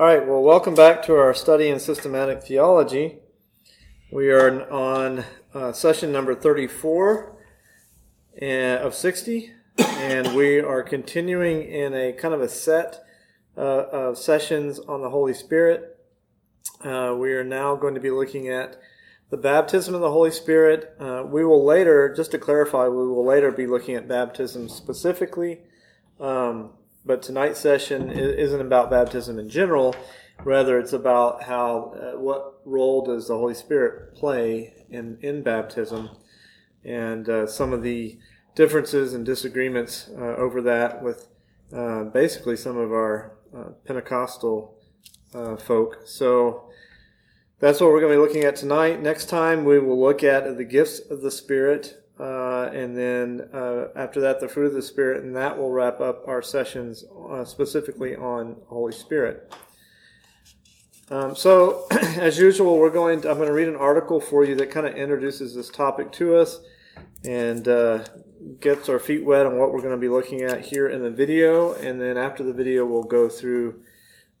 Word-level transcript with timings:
All 0.00 0.06
right, 0.06 0.26
well, 0.26 0.42
welcome 0.42 0.74
back 0.74 1.02
to 1.02 1.16
our 1.16 1.34
study 1.34 1.68
in 1.68 1.78
systematic 1.78 2.42
theology. 2.42 3.18
We 4.10 4.30
are 4.30 4.66
on 4.72 5.26
uh, 5.52 5.72
session 5.72 6.10
number 6.10 6.34
34 6.34 7.36
uh, 8.40 8.44
of 8.46 8.94
60, 8.94 9.52
and 9.78 10.34
we 10.34 10.58
are 10.58 10.82
continuing 10.82 11.64
in 11.64 11.92
a 11.92 12.14
kind 12.14 12.32
of 12.32 12.40
a 12.40 12.48
set 12.48 13.04
uh, 13.58 13.60
of 13.60 14.16
sessions 14.16 14.78
on 14.78 15.02
the 15.02 15.10
Holy 15.10 15.34
Spirit. 15.34 15.98
Uh, 16.82 17.14
we 17.18 17.34
are 17.34 17.44
now 17.44 17.76
going 17.76 17.92
to 17.92 18.00
be 18.00 18.10
looking 18.10 18.48
at 18.48 18.80
the 19.28 19.36
baptism 19.36 19.94
of 19.94 20.00
the 20.00 20.10
Holy 20.10 20.30
Spirit. 20.30 20.96
Uh, 20.98 21.24
we 21.26 21.44
will 21.44 21.62
later, 21.62 22.10
just 22.16 22.30
to 22.30 22.38
clarify, 22.38 22.88
we 22.88 23.06
will 23.06 23.26
later 23.26 23.52
be 23.52 23.66
looking 23.66 23.96
at 23.96 24.08
baptism 24.08 24.66
specifically. 24.70 25.60
Um, 26.18 26.70
but 27.04 27.22
tonight's 27.22 27.60
session 27.60 28.10
isn't 28.10 28.60
about 28.60 28.90
baptism 28.90 29.38
in 29.38 29.48
general. 29.48 29.94
Rather, 30.44 30.78
it's 30.78 30.92
about 30.92 31.42
how 31.44 31.94
uh, 31.94 32.18
what 32.18 32.60
role 32.64 33.04
does 33.04 33.28
the 33.28 33.36
Holy 33.36 33.54
Spirit 33.54 34.14
play 34.14 34.74
in 34.90 35.18
in 35.20 35.42
baptism, 35.42 36.10
and 36.84 37.28
uh, 37.28 37.46
some 37.46 37.72
of 37.72 37.82
the 37.82 38.18
differences 38.54 39.14
and 39.14 39.24
disagreements 39.24 40.08
uh, 40.18 40.36
over 40.36 40.60
that 40.62 41.02
with 41.02 41.28
uh, 41.74 42.04
basically 42.04 42.56
some 42.56 42.76
of 42.76 42.90
our 42.90 43.36
uh, 43.56 43.70
Pentecostal 43.84 44.76
uh, 45.34 45.56
folk. 45.56 45.98
So 46.04 46.70
that's 47.58 47.80
what 47.80 47.90
we're 47.90 48.00
going 48.00 48.12
to 48.12 48.18
be 48.18 48.26
looking 48.26 48.44
at 48.44 48.56
tonight. 48.56 49.02
Next 49.02 49.28
time, 49.28 49.64
we 49.64 49.78
will 49.78 50.00
look 50.00 50.24
at 50.24 50.56
the 50.56 50.64
gifts 50.64 50.98
of 50.98 51.20
the 51.20 51.30
Spirit 51.30 52.02
uh, 52.20 52.70
and 52.74 52.94
then 52.94 53.48
uh, 53.54 53.88
after 53.96 54.20
that, 54.20 54.40
the 54.40 54.48
fruit 54.48 54.66
of 54.66 54.74
the 54.74 54.82
Spirit, 54.82 55.24
and 55.24 55.34
that 55.34 55.56
will 55.56 55.70
wrap 55.70 56.00
up 56.00 56.28
our 56.28 56.42
sessions 56.42 57.02
uh, 57.30 57.44
specifically 57.46 58.14
on 58.14 58.56
Holy 58.66 58.92
Spirit. 58.92 59.50
Um, 61.10 61.34
so, 61.34 61.86
as 61.90 62.38
usual, 62.38 62.76
we're 62.78 62.90
going. 62.90 63.22
To, 63.22 63.30
I'm 63.30 63.36
going 63.36 63.48
to 63.48 63.54
read 63.54 63.68
an 63.68 63.76
article 63.76 64.20
for 64.20 64.44
you 64.44 64.54
that 64.56 64.70
kind 64.70 64.86
of 64.86 64.94
introduces 64.94 65.54
this 65.54 65.70
topic 65.70 66.12
to 66.12 66.36
us 66.36 66.60
and 67.24 67.66
uh, 67.66 68.04
gets 68.60 68.90
our 68.90 68.98
feet 68.98 69.24
wet 69.24 69.46
on 69.46 69.56
what 69.56 69.72
we're 69.72 69.80
going 69.80 69.90
to 69.90 69.96
be 69.96 70.08
looking 70.08 70.42
at 70.42 70.66
here 70.66 70.88
in 70.88 71.02
the 71.02 71.10
video. 71.10 71.72
And 71.72 71.98
then 71.98 72.18
after 72.18 72.44
the 72.44 72.52
video, 72.52 72.84
we'll 72.84 73.02
go 73.02 73.30
through 73.30 73.82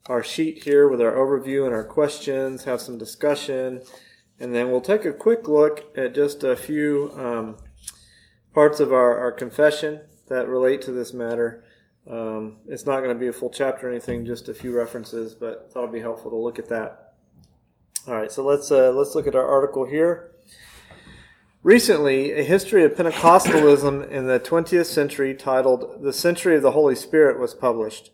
our 0.06 0.22
sheet 0.22 0.64
here 0.64 0.86
with 0.86 1.00
our 1.00 1.12
overview 1.12 1.64
and 1.64 1.74
our 1.74 1.84
questions, 1.84 2.64
have 2.64 2.82
some 2.82 2.98
discussion, 2.98 3.80
and 4.38 4.54
then 4.54 4.70
we'll 4.70 4.82
take 4.82 5.06
a 5.06 5.12
quick 5.14 5.48
look 5.48 5.96
at 5.96 6.14
just 6.14 6.44
a 6.44 6.56
few. 6.56 7.10
Um, 7.16 7.56
parts 8.54 8.80
of 8.80 8.92
our, 8.92 9.18
our 9.18 9.32
confession 9.32 10.00
that 10.28 10.48
relate 10.48 10.82
to 10.82 10.92
this 10.92 11.12
matter. 11.12 11.64
Um, 12.10 12.56
it's 12.66 12.86
not 12.86 13.00
going 13.00 13.14
to 13.14 13.20
be 13.20 13.28
a 13.28 13.32
full 13.32 13.50
chapter 13.50 13.86
or 13.86 13.90
anything, 13.90 14.24
just 14.24 14.48
a 14.48 14.54
few 14.54 14.76
references, 14.76 15.34
but 15.34 15.66
I 15.68 15.72
thought 15.72 15.82
it'd 15.82 15.92
be 15.92 16.00
helpful 16.00 16.30
to 16.30 16.36
look 16.36 16.58
at 16.58 16.68
that. 16.68 17.14
All 18.08 18.14
right, 18.14 18.32
so 18.32 18.42
let's 18.44 18.70
uh, 18.70 18.92
let's 18.92 19.14
look 19.14 19.26
at 19.26 19.34
our 19.34 19.46
article 19.46 19.84
here. 19.84 20.32
Recently, 21.62 22.32
a 22.32 22.42
history 22.42 22.82
of 22.84 22.94
Pentecostalism 22.94 24.10
in 24.10 24.26
the 24.26 24.40
20th 24.40 24.86
century 24.86 25.34
titled 25.34 26.02
"The 26.02 26.12
Century 26.12 26.56
of 26.56 26.62
the 26.62 26.70
Holy 26.70 26.94
Spirit" 26.94 27.38
was 27.38 27.52
published. 27.52 28.10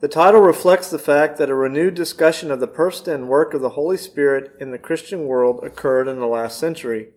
The 0.00 0.06
title 0.06 0.40
reflects 0.40 0.88
the 0.88 0.98
fact 1.00 1.38
that 1.38 1.50
a 1.50 1.56
renewed 1.56 1.94
discussion 1.94 2.52
of 2.52 2.60
the 2.60 2.68
person 2.68 3.12
and 3.12 3.28
work 3.28 3.52
of 3.52 3.60
the 3.60 3.70
Holy 3.70 3.96
Spirit 3.96 4.52
in 4.60 4.70
the 4.70 4.78
Christian 4.78 5.26
world 5.26 5.64
occurred 5.64 6.06
in 6.06 6.20
the 6.20 6.28
last 6.28 6.56
century. 6.56 7.08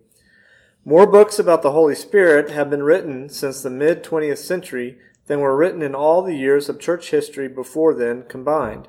More 0.84 1.06
books 1.06 1.38
about 1.38 1.62
the 1.62 1.70
Holy 1.70 1.94
Spirit 1.94 2.50
have 2.50 2.68
been 2.68 2.82
written 2.82 3.28
since 3.28 3.62
the 3.62 3.70
mid 3.70 4.02
20th 4.02 4.38
century 4.38 4.98
than 5.26 5.38
were 5.38 5.56
written 5.56 5.80
in 5.80 5.94
all 5.94 6.22
the 6.22 6.34
years 6.34 6.68
of 6.68 6.80
church 6.80 7.10
history 7.10 7.46
before 7.46 7.94
then 7.94 8.24
combined. 8.24 8.88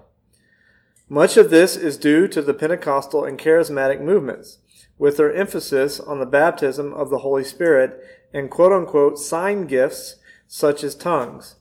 Much 1.07 1.37
of 1.37 1.51
this 1.51 1.75
is 1.75 1.97
due 1.97 2.27
to 2.27 2.41
the 2.41 2.53
Pentecostal 2.55 3.23
and 3.23 3.37
charismatic 3.37 4.01
movements, 4.01 4.57
with 4.97 5.17
their 5.17 5.31
emphasis 5.31 5.99
on 5.99 6.19
the 6.19 6.25
baptism 6.25 6.91
of 6.95 7.11
the 7.11 7.19
Holy 7.19 7.43
Spirit 7.43 8.03
and 8.33 8.49
quote 8.49 8.71
unquote 8.71 9.19
sign 9.19 9.67
gifts 9.67 10.15
such 10.47 10.83
as 10.83 10.95
tongues. 10.95 11.57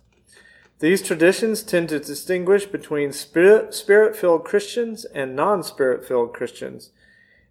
These 0.78 1.02
traditions 1.02 1.62
tend 1.62 1.90
to 1.90 2.00
distinguish 2.00 2.64
between 2.64 3.12
spirit 3.12 4.16
filled 4.16 4.44
Christians 4.44 5.04
and 5.04 5.36
non 5.36 5.62
spirit 5.62 6.06
filled 6.06 6.32
Christians 6.32 6.90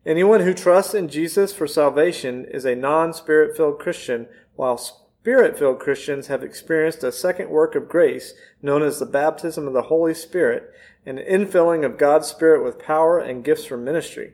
Anyone 0.05 0.39
who 0.41 0.53
trusts 0.55 0.95
in 0.95 1.09
Jesus 1.09 1.53
for 1.53 1.67
salvation 1.67 2.45
is 2.45 2.65
a 2.65 2.75
non 2.75 3.13
spirit 3.13 3.55
filled 3.55 3.77
Christian, 3.77 4.27
while 4.55 4.77
spirit 4.77 5.59
filled 5.59 5.79
Christians 5.79 6.25
have 6.25 6.43
experienced 6.43 7.03
a 7.03 7.11
second 7.11 7.51
work 7.51 7.75
of 7.75 7.87
grace 7.87 8.33
known 8.63 8.81
as 8.81 8.97
the 8.97 9.05
baptism 9.05 9.67
of 9.67 9.73
the 9.73 9.83
Holy 9.83 10.15
Spirit, 10.15 10.71
an 11.05 11.17
infilling 11.17 11.85
of 11.85 11.99
God's 11.99 12.27
Spirit 12.27 12.63
with 12.63 12.79
power 12.79 13.19
and 13.19 13.43
gifts 13.43 13.65
for 13.65 13.77
ministry. 13.77 14.33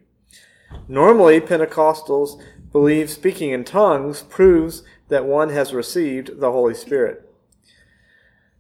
Normally, 0.88 1.42
Pentecostals 1.42 2.42
believe 2.72 3.10
speaking 3.10 3.52
in 3.52 3.66
tongues 3.66 4.22
proves 4.22 4.84
that 5.10 5.26
one 5.26 5.50
has 5.50 5.74
received 5.74 6.40
the 6.40 6.52
Holy 6.54 6.74
Spirit. 6.74 7.27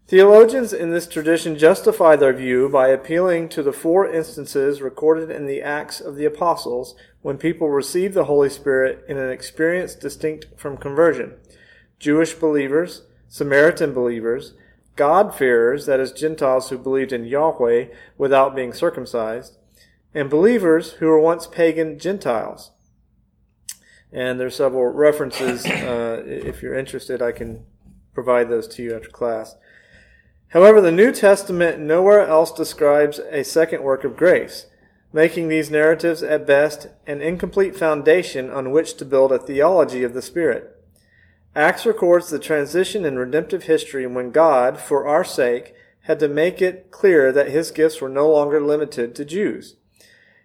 Theologians 0.08 0.72
in 0.72 0.92
this 0.92 1.06
tradition 1.06 1.58
justify 1.58 2.16
their 2.16 2.32
view 2.32 2.70
by 2.70 2.88
appealing 2.88 3.50
to 3.50 3.62
the 3.62 3.74
four 3.74 4.10
instances 4.10 4.82
recorded 4.82 5.30
in 5.30 5.48
the 5.48 5.62
Acts 5.62 6.00
of 6.00 6.16
the 6.16 6.24
Apostles 6.24 6.96
when 7.22 7.38
people 7.38 7.70
received 7.70 8.14
the 8.14 8.24
Holy 8.24 8.50
Spirit 8.50 9.04
in 9.10 9.18
an 9.18 9.30
experience 9.30 9.96
distinct 9.96 10.46
from 10.56 10.78
conversion. 10.78 11.34
Jewish 12.00 12.34
believers, 12.34 13.02
Samaritan 13.28 13.94
believers, 13.94 14.54
God-fearers, 14.96 15.86
that 15.88 16.00
is, 16.00 16.14
Gentiles 16.14 16.70
who 16.70 16.78
believed 16.78 17.12
in 17.12 17.26
Yahweh 17.26 17.88
without 18.18 18.56
being 18.56 18.72
circumcised, 18.72 19.58
and 20.14 20.30
believers 20.30 20.94
who 20.94 21.08
were 21.08 21.20
once 21.20 21.48
pagan 21.48 22.00
Gentiles. 22.00 22.72
And 24.14 24.40
there 24.40 24.48
are 24.48 24.52
several 24.52 24.86
references. 24.86 25.66
Uh, 25.66 26.24
if 26.26 26.62
you're 26.62 26.78
interested, 26.78 27.22
I 27.22 27.34
can 27.34 27.66
provide 28.14 28.48
those 28.48 28.70
to 28.70 28.82
you 28.82 28.96
after 28.96 29.10
class. 29.10 29.58
However, 30.50 30.80
the 30.80 30.92
New 30.92 31.12
Testament 31.12 31.80
nowhere 31.80 32.26
else 32.26 32.52
describes 32.52 33.20
a 33.20 33.44
second 33.44 33.84
work 33.84 34.04
of 34.04 34.16
grace, 34.16 34.68
making 35.12 35.48
these 35.48 35.70
narratives 35.70 36.24
at 36.24 36.48
best 36.48 36.88
an 37.06 37.22
incomplete 37.22 37.76
foundation 37.76 38.50
on 38.50 38.72
which 38.72 38.96
to 38.98 39.06
build 39.06 39.32
a 39.32 39.40
theology 39.40 40.04
of 40.04 40.14
the 40.14 40.22
Spirit. 40.22 40.74
Acts 41.56 41.86
records 41.86 42.30
the 42.30 42.40
transition 42.40 43.04
in 43.04 43.18
redemptive 43.18 43.64
history 43.64 44.06
when 44.08 44.32
God, 44.32 44.80
for 44.80 45.08
our 45.08 45.24
sake, 45.24 45.74
had 46.02 46.20
to 46.20 46.30
make 46.30 46.62
it 46.62 46.92
clear 46.92 47.32
that 47.34 47.50
his 47.50 47.72
gifts 47.72 48.00
were 48.00 48.10
no 48.10 48.30
longer 48.30 48.62
limited 48.62 49.16
to 49.16 49.26
Jews. 49.26 49.76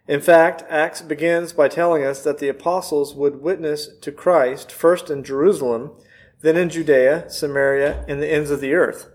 In 0.09 0.21
fact, 0.21 0.65
Acts 0.69 1.01
begins 1.01 1.53
by 1.53 1.69
telling 1.69 2.03
us 2.03 2.25
that 2.25 2.39
the 2.39 2.49
apostles 2.49 3.15
would 3.15 3.41
witness 3.41 3.89
to 4.01 4.11
Christ 4.11 4.73
first 4.73 5.11
in 5.11 5.23
Jerusalem, 5.23 5.93
then 6.41 6.57
in 6.57 6.71
Judea, 6.71 7.31
Samaria, 7.31 8.05
and 8.09 8.21
the 8.21 8.33
ends 8.33 8.51
of 8.51 8.61
the 8.61 8.75
earth. 8.75 9.12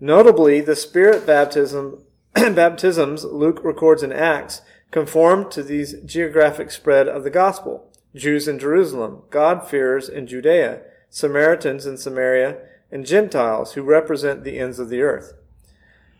Notably, 0.00 0.62
the 0.62 0.76
Spirit 0.76 1.26
baptism, 1.26 2.02
baptisms 2.34 3.24
Luke 3.24 3.60
records 3.62 4.02
in 4.02 4.12
Acts 4.12 4.62
conform 4.90 5.50
to 5.50 5.62
these 5.62 6.00
geographic 6.04 6.70
spread 6.70 7.06
of 7.06 7.22
the 7.22 7.30
gospel. 7.30 7.86
Jews 8.14 8.48
in 8.48 8.58
Jerusalem, 8.58 9.22
God-fearers 9.30 10.08
in 10.08 10.26
Judea, 10.26 10.80
Samaritans 11.10 11.86
in 11.86 11.96
Samaria, 11.96 12.56
and 12.90 13.06
Gentiles 13.06 13.74
who 13.74 13.82
represent 13.82 14.42
the 14.42 14.58
ends 14.58 14.78
of 14.78 14.88
the 14.88 15.02
earth. 15.02 15.34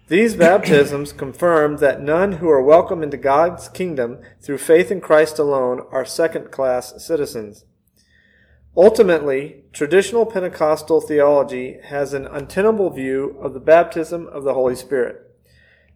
These 0.08 0.34
baptisms 0.34 1.12
confirm 1.12 1.78
that 1.78 2.02
none 2.02 2.32
who 2.32 2.50
are 2.50 2.62
welcome 2.62 3.02
into 3.02 3.16
God's 3.16 3.68
kingdom 3.68 4.18
through 4.40 4.58
faith 4.58 4.90
in 4.90 5.00
Christ 5.00 5.38
alone 5.38 5.82
are 5.90 6.04
second 6.04 6.50
class 6.50 7.02
citizens. 7.04 7.64
Ultimately, 8.76 9.64
traditional 9.72 10.24
Pentecostal 10.24 11.00
theology 11.00 11.78
has 11.84 12.12
an 12.12 12.26
untenable 12.26 12.90
view 12.90 13.36
of 13.40 13.52
the 13.52 13.60
baptism 13.60 14.28
of 14.28 14.44
the 14.44 14.54
Holy 14.54 14.76
Spirit. 14.76 15.26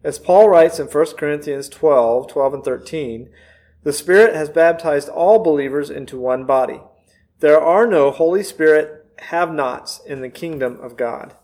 As 0.02 0.18
Paul 0.18 0.48
writes 0.48 0.80
in 0.80 0.88
1 0.88 1.06
Corinthians 1.16 1.68
12, 1.68 2.28
12 2.28 2.54
and 2.54 2.65
13, 2.65 3.30
the 3.84 3.92
Spirit 3.92 4.34
has 4.34 4.48
baptized 4.48 5.09
all 5.09 5.38
believers 5.38 5.88
into 5.88 6.18
one 6.18 6.44
body. 6.47 6.80
There 7.41 7.60
are 7.60 7.86
no 7.86 8.10
Holy 8.10 8.42
Spirit 8.42 9.06
have-nots 9.18 10.00
in 10.04 10.20
the 10.20 10.28
kingdom 10.28 10.80
of 10.80 10.97
God. 10.97 11.34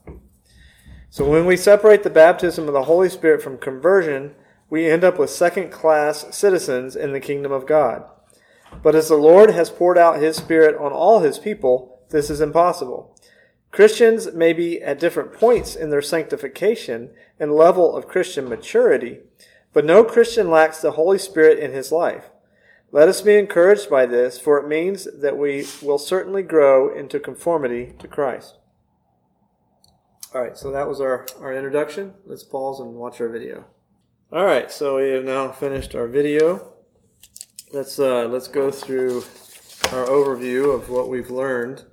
So 1.11 1.29
when 1.29 1.47
we 1.47 1.57
separate 1.57 2.03
the 2.03 2.11
baptism 2.11 2.67
of 2.67 2.73
the 2.75 2.85
Holy 2.85 3.09
Spirit 3.09 3.41
from 3.43 3.59
conversion, 3.59 4.35
we 4.69 4.87
end 4.87 5.05
up 5.05 5.19
with 5.19 5.31
second 5.31 5.71
class 5.71 6.27
citizens 6.37 6.97
in 6.97 7.13
the 7.13 7.21
kingdom 7.21 7.53
of 7.53 7.67
God. 7.67 8.05
But 8.83 8.95
as 8.95 9.09
the 9.09 9.17
Lord 9.17 9.51
has 9.51 9.71
poured 9.71 9.99
out 9.99 10.21
his 10.21 10.37
Spirit 10.37 10.77
on 10.77 10.93
all 10.93 11.21
his 11.21 11.39
people, 11.39 12.01
this 12.11 12.31
is 12.31 12.41
impossible. 12.41 13.17
Christians 13.71 14.33
may 14.33 14.53
be 14.53 14.83
at 14.83 14.99
different 14.99 15.33
points 15.33 15.77
in 15.77 15.91
their 15.91 16.03
sanctification 16.03 17.11
and 17.39 17.53
level 17.53 17.97
of 17.97 18.09
Christian 18.09 18.49
maturity, 18.49 19.21
but 19.73 19.85
no 19.85 20.03
Christian 20.03 20.51
lacks 20.51 20.81
the 20.81 20.93
Holy 20.93 21.19
Spirit 21.19 21.59
in 21.59 21.73
his 21.73 21.93
life. 21.93 22.31
Let 22.93 23.09
us 23.09 23.21
be 23.21 23.37
encouraged 23.37 23.89
by 23.89 24.07
this, 24.07 24.41
for 24.41 24.59
it 24.59 24.67
means 24.67 25.07
that 25.21 25.37
we 25.37 25.67
will 25.81 25.99
certainly 25.99 26.43
grow 26.43 26.93
into 26.93 27.21
conformity 27.21 27.95
to 28.01 28.09
Christ. 28.09 28.57
All 30.35 30.41
right, 30.41 30.57
so 30.57 30.73
that 30.73 30.89
was 30.89 31.01
our, 31.01 31.27
our 31.41 31.55
introduction. 31.55 32.15
Let's 32.27 32.43
pause 32.43 32.81
and 32.81 32.95
watch 32.95 33.21
our 33.21 33.29
video. 33.29 33.65
All 34.33 34.45
right, 34.45 34.71
so 34.71 34.97
we 34.97 35.11
have 35.11 35.25
now 35.25 35.53
finished 35.53 35.95
our 35.95 36.09
video. 36.09 36.73
Let's 37.73 38.01
uh, 38.01 38.27
let's 38.27 38.49
go 38.49 38.73
through 38.73 39.19
our 39.93 40.05
overview 40.07 40.75
of 40.75 40.91
what 40.91 41.09
we've 41.09 41.31
learned 41.31 41.85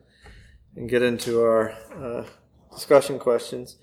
and 0.76 0.90
get 0.90 1.04
into 1.04 1.44
our 1.44 1.78
uh, 1.96 2.26
discussion 2.74 3.20
questions. 3.20 3.78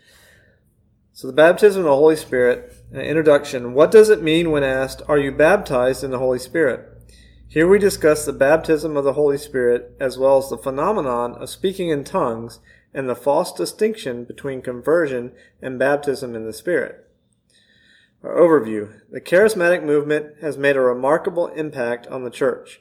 So, 1.12 1.28
the 1.28 1.32
baptism 1.32 1.82
of 1.82 1.84
the 1.84 1.94
Holy 1.94 2.16
Spirit, 2.16 2.74
an 2.90 3.02
introduction. 3.02 3.74
What 3.74 3.92
does 3.92 4.10
it 4.10 4.24
mean 4.24 4.50
when 4.50 4.64
asked, 4.64 5.02
Are 5.06 5.20
you 5.20 5.30
baptized 5.30 6.02
in 6.02 6.10
the 6.10 6.18
Holy 6.18 6.40
Spirit? 6.40 7.14
Here 7.46 7.68
we 7.68 7.78
discuss 7.78 8.24
the 8.24 8.32
baptism 8.32 8.96
of 8.96 9.04
the 9.04 9.12
Holy 9.12 9.38
Spirit 9.38 9.94
as 10.00 10.18
well 10.18 10.38
as 10.38 10.48
the 10.48 10.58
phenomenon 10.58 11.34
of 11.34 11.48
speaking 11.48 11.90
in 11.90 12.02
tongues 12.02 12.58
and 12.92 13.08
the 13.08 13.14
false 13.14 13.52
distinction 13.52 14.24
between 14.24 14.62
conversion 14.62 15.30
and 15.62 15.78
baptism 15.78 16.34
in 16.34 16.44
the 16.44 16.52
Spirit. 16.52 17.03
Overview. 18.24 19.00
The 19.10 19.20
charismatic 19.20 19.84
movement 19.84 20.36
has 20.40 20.56
made 20.56 20.76
a 20.76 20.80
remarkable 20.80 21.48
impact 21.48 22.06
on 22.06 22.24
the 22.24 22.30
church. 22.30 22.80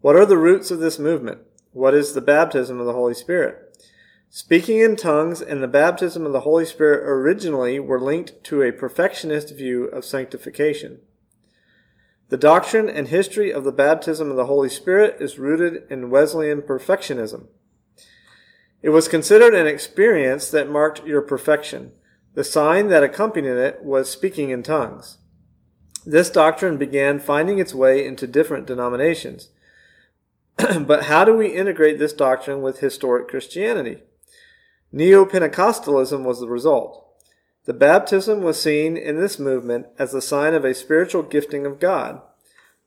What 0.00 0.16
are 0.16 0.26
the 0.26 0.36
roots 0.36 0.72
of 0.72 0.80
this 0.80 0.98
movement? 0.98 1.42
What 1.72 1.94
is 1.94 2.12
the 2.12 2.20
baptism 2.20 2.80
of 2.80 2.86
the 2.86 2.92
Holy 2.92 3.14
Spirit? 3.14 3.80
Speaking 4.30 4.80
in 4.80 4.96
tongues 4.96 5.40
and 5.40 5.62
the 5.62 5.68
baptism 5.68 6.26
of 6.26 6.32
the 6.32 6.40
Holy 6.40 6.64
Spirit 6.64 7.08
originally 7.08 7.78
were 7.78 8.00
linked 8.00 8.42
to 8.44 8.62
a 8.62 8.72
perfectionist 8.72 9.54
view 9.54 9.84
of 9.84 10.04
sanctification. 10.04 11.02
The 12.28 12.36
doctrine 12.36 12.88
and 12.88 13.08
history 13.08 13.52
of 13.52 13.62
the 13.62 13.72
baptism 13.72 14.28
of 14.28 14.36
the 14.36 14.46
Holy 14.46 14.68
Spirit 14.68 15.16
is 15.20 15.38
rooted 15.38 15.84
in 15.88 16.10
Wesleyan 16.10 16.62
perfectionism. 16.62 17.46
It 18.82 18.90
was 18.90 19.06
considered 19.06 19.54
an 19.54 19.68
experience 19.68 20.50
that 20.50 20.68
marked 20.68 21.06
your 21.06 21.22
perfection. 21.22 21.92
The 22.38 22.44
sign 22.44 22.86
that 22.90 23.02
accompanied 23.02 23.56
it 23.56 23.82
was 23.82 24.08
speaking 24.08 24.50
in 24.50 24.62
tongues. 24.62 25.18
This 26.06 26.30
doctrine 26.30 26.76
began 26.76 27.18
finding 27.18 27.58
its 27.58 27.74
way 27.74 28.06
into 28.06 28.28
different 28.28 28.64
denominations. 28.64 29.48
but 30.56 31.06
how 31.06 31.24
do 31.24 31.34
we 31.34 31.48
integrate 31.48 31.98
this 31.98 32.12
doctrine 32.12 32.62
with 32.62 32.78
historic 32.78 33.26
Christianity? 33.26 34.04
Neo 34.92 35.24
Pentecostalism 35.24 36.22
was 36.22 36.38
the 36.38 36.46
result. 36.46 37.04
The 37.64 37.74
baptism 37.74 38.42
was 38.42 38.62
seen 38.62 38.96
in 38.96 39.18
this 39.18 39.40
movement 39.40 39.88
as 39.98 40.14
a 40.14 40.22
sign 40.22 40.54
of 40.54 40.64
a 40.64 40.74
spiritual 40.74 41.24
gifting 41.24 41.66
of 41.66 41.80
God, 41.80 42.22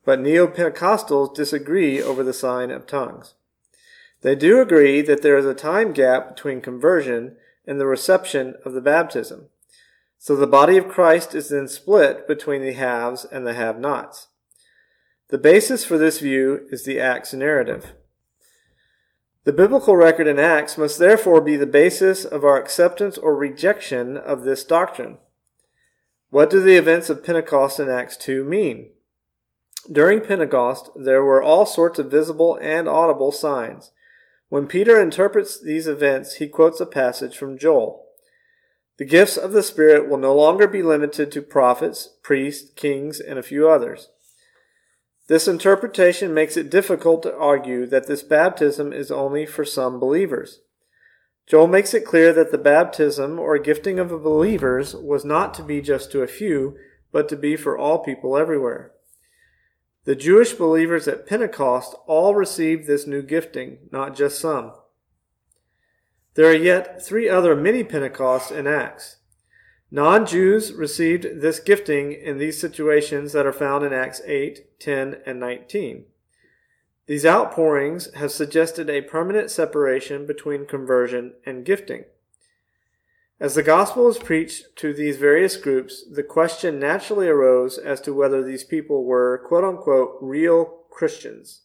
but 0.06 0.18
Neo 0.18 0.46
Pentecostals 0.46 1.34
disagree 1.34 2.00
over 2.00 2.24
the 2.24 2.32
sign 2.32 2.70
of 2.70 2.86
tongues. 2.86 3.34
They 4.22 4.34
do 4.34 4.62
agree 4.62 5.02
that 5.02 5.20
there 5.20 5.36
is 5.36 5.44
a 5.44 5.52
time 5.52 5.92
gap 5.92 6.34
between 6.34 6.62
conversion 6.62 7.36
and 7.66 7.80
the 7.80 7.86
reception 7.86 8.54
of 8.64 8.72
the 8.72 8.80
baptism. 8.80 9.48
So 10.18 10.36
the 10.36 10.46
body 10.46 10.76
of 10.76 10.88
Christ 10.88 11.34
is 11.34 11.48
then 11.48 11.68
split 11.68 12.28
between 12.28 12.62
the 12.62 12.72
haves 12.72 13.24
and 13.24 13.46
the 13.46 13.54
have 13.54 13.78
nots. 13.78 14.28
The 15.30 15.38
basis 15.38 15.84
for 15.84 15.98
this 15.98 16.20
view 16.20 16.66
is 16.70 16.84
the 16.84 17.00
Acts 17.00 17.32
narrative. 17.32 17.94
The 19.44 19.52
biblical 19.52 19.96
record 19.96 20.28
in 20.28 20.38
Acts 20.38 20.78
must 20.78 20.98
therefore 20.98 21.40
be 21.40 21.56
the 21.56 21.66
basis 21.66 22.24
of 22.24 22.44
our 22.44 22.56
acceptance 22.56 23.18
or 23.18 23.34
rejection 23.34 24.16
of 24.16 24.44
this 24.44 24.62
doctrine. 24.62 25.18
What 26.30 26.50
do 26.50 26.60
the 26.60 26.76
events 26.76 27.10
of 27.10 27.24
Pentecost 27.24 27.80
in 27.80 27.88
Acts 27.88 28.16
2 28.16 28.44
mean? 28.44 28.90
During 29.90 30.20
Pentecost, 30.20 30.90
there 30.94 31.24
were 31.24 31.42
all 31.42 31.66
sorts 31.66 31.98
of 31.98 32.10
visible 32.10 32.56
and 32.62 32.88
audible 32.88 33.32
signs. 33.32 33.90
When 34.52 34.66
Peter 34.66 35.00
interprets 35.00 35.58
these 35.58 35.86
events, 35.86 36.34
he 36.34 36.46
quotes 36.46 36.78
a 36.78 36.84
passage 36.84 37.38
from 37.38 37.56
Joel. 37.56 38.04
The 38.98 39.06
gifts 39.06 39.38
of 39.38 39.52
the 39.52 39.62
Spirit 39.62 40.10
will 40.10 40.18
no 40.18 40.34
longer 40.34 40.68
be 40.68 40.82
limited 40.82 41.32
to 41.32 41.40
prophets, 41.40 42.10
priests, 42.22 42.70
kings, 42.76 43.18
and 43.18 43.38
a 43.38 43.42
few 43.42 43.66
others. 43.66 44.10
This 45.26 45.48
interpretation 45.48 46.34
makes 46.34 46.58
it 46.58 46.68
difficult 46.68 47.22
to 47.22 47.34
argue 47.34 47.86
that 47.86 48.08
this 48.08 48.22
baptism 48.22 48.92
is 48.92 49.10
only 49.10 49.46
for 49.46 49.64
some 49.64 49.98
believers. 49.98 50.60
Joel 51.46 51.66
makes 51.66 51.94
it 51.94 52.04
clear 52.04 52.34
that 52.34 52.52
the 52.52 52.58
baptism 52.58 53.38
or 53.38 53.56
gifting 53.56 53.98
of 53.98 54.10
the 54.10 54.18
believers 54.18 54.94
was 54.94 55.24
not 55.24 55.54
to 55.54 55.62
be 55.62 55.80
just 55.80 56.12
to 56.12 56.20
a 56.20 56.26
few, 56.26 56.76
but 57.10 57.26
to 57.30 57.36
be 57.36 57.56
for 57.56 57.78
all 57.78 58.00
people 58.00 58.36
everywhere. 58.36 58.91
The 60.04 60.16
Jewish 60.16 60.52
believers 60.54 61.06
at 61.06 61.26
Pentecost 61.26 61.94
all 62.06 62.34
received 62.34 62.86
this 62.86 63.06
new 63.06 63.22
gifting, 63.22 63.78
not 63.92 64.16
just 64.16 64.40
some. 64.40 64.72
There 66.34 66.46
are 66.46 66.54
yet 66.54 67.04
three 67.04 67.28
other 67.28 67.54
mini 67.54 67.84
Pentecosts 67.84 68.50
in 68.50 68.66
Acts. 68.66 69.18
Non 69.90 70.26
Jews 70.26 70.72
received 70.72 71.42
this 71.42 71.60
gifting 71.60 72.12
in 72.12 72.38
these 72.38 72.58
situations 72.58 73.32
that 73.32 73.46
are 73.46 73.52
found 73.52 73.84
in 73.84 73.92
Acts 73.92 74.22
8, 74.24 74.80
10, 74.80 75.20
and 75.26 75.38
19. 75.38 76.06
These 77.06 77.26
outpourings 77.26 78.12
have 78.14 78.32
suggested 78.32 78.88
a 78.88 79.02
permanent 79.02 79.50
separation 79.50 80.26
between 80.26 80.66
conversion 80.66 81.34
and 81.44 81.64
gifting. 81.64 82.04
As 83.42 83.56
the 83.56 83.62
gospel 83.64 84.04
was 84.04 84.18
preached 84.18 84.76
to 84.76 84.94
these 84.94 85.16
various 85.16 85.56
groups, 85.56 86.04
the 86.08 86.22
question 86.22 86.78
naturally 86.78 87.26
arose 87.26 87.76
as 87.76 88.00
to 88.02 88.14
whether 88.14 88.40
these 88.40 88.62
people 88.62 89.04
were 89.04 89.42
quote 89.48 89.64
unquote 89.64 90.16
real 90.20 90.84
Christians. 90.90 91.62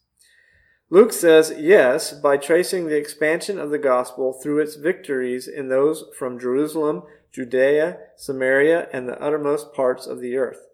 Luke 0.89 1.13
says 1.13 1.53
yes 1.55 2.13
by 2.13 2.35
tracing 2.35 2.87
the 2.87 2.97
expansion 2.97 3.59
of 3.59 3.69
the 3.69 3.77
gospel 3.77 4.33
through 4.33 4.57
its 4.57 4.73
victories 4.73 5.47
in 5.47 5.69
those 5.69 6.05
from 6.17 6.39
Jerusalem 6.39 7.03
Judea, 7.31 7.99
Samaria, 8.15 8.87
and 8.91 9.07
the 9.07 9.21
uttermost 9.21 9.71
parts 9.75 10.07
of 10.07 10.19
the 10.19 10.35
earth. 10.35 10.65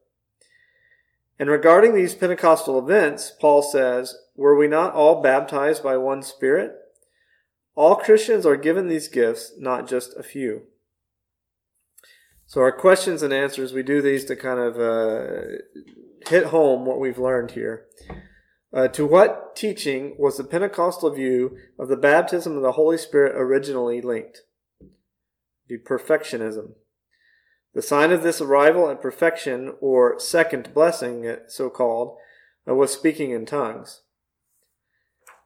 And 1.38 1.50
regarding 1.50 1.94
these 1.94 2.16
Pentecostal 2.16 2.80
events, 2.80 3.30
Paul 3.42 3.62
says, 3.62 4.16
Were 4.38 4.56
we 4.56 4.70
not 4.70 4.94
all 4.94 5.22
baptized 5.22 5.84
by 5.84 5.98
one 5.98 6.24
Spirit? 6.24 6.78
All 7.76 7.98
Christians 7.98 8.46
are 8.46 8.56
given 8.56 8.88
these 8.88 9.10
gifts, 9.10 9.52
not 9.58 9.86
just 9.86 10.16
a 10.16 10.24
few. 10.24 10.68
So, 12.54 12.62
our 12.62 12.72
questions 12.72 13.24
and 13.24 13.34
answers, 13.34 13.74
we 13.74 13.82
do 13.82 14.00
these 14.00 14.26
to 14.26 14.36
kind 14.36 14.60
of 14.60 14.80
uh, 14.80 15.58
hit 16.28 16.46
home 16.46 16.86
what 16.86 17.00
we've 17.00 17.18
learned 17.18 17.50
here. 17.50 17.88
Uh, 18.72 18.88
to 18.90 19.08
what 19.08 19.56
teaching 19.56 20.16
was 20.20 20.38
the 20.38 20.44
Pentecostal 20.44 21.10
view 21.10 21.58
of 21.80 21.88
the 21.88 21.98
baptism 21.98 22.56
of 22.56 22.62
the 22.62 22.74
Holy 22.74 23.00
Spirit 23.00 23.34
originally 23.36 24.02
linked? 24.02 24.42
The 25.68 25.80
perfectionism. 25.80 26.74
The 27.74 27.82
sign 27.82 28.12
of 28.12 28.22
this 28.22 28.40
arrival 28.40 28.88
at 28.88 29.02
perfection, 29.02 29.74
or 29.82 30.20
second 30.20 30.76
blessing, 30.76 31.36
so 31.48 31.72
called, 31.72 32.18
uh, 32.69 32.76
was 32.76 32.94
speaking 32.94 33.31
in 33.31 33.48
tongues. 33.48 34.04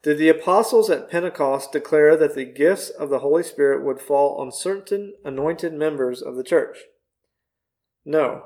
Did 0.03 0.17
the 0.17 0.27
apostles 0.27 0.89
at 0.89 1.09
Pentecost 1.09 1.71
declare 1.71 2.17
that 2.17 2.35
the 2.35 2.43
gifts 2.43 2.89
of 2.89 3.09
the 3.09 3.19
Holy 3.19 3.43
Spirit 3.43 3.85
would 3.85 4.01
fall 4.01 4.35
on 4.41 4.51
certain 4.51 5.13
anointed 5.23 5.71
members 5.71 6.21
of 6.21 6.35
the 6.35 6.43
church? 6.43 6.79
No. 8.07 8.45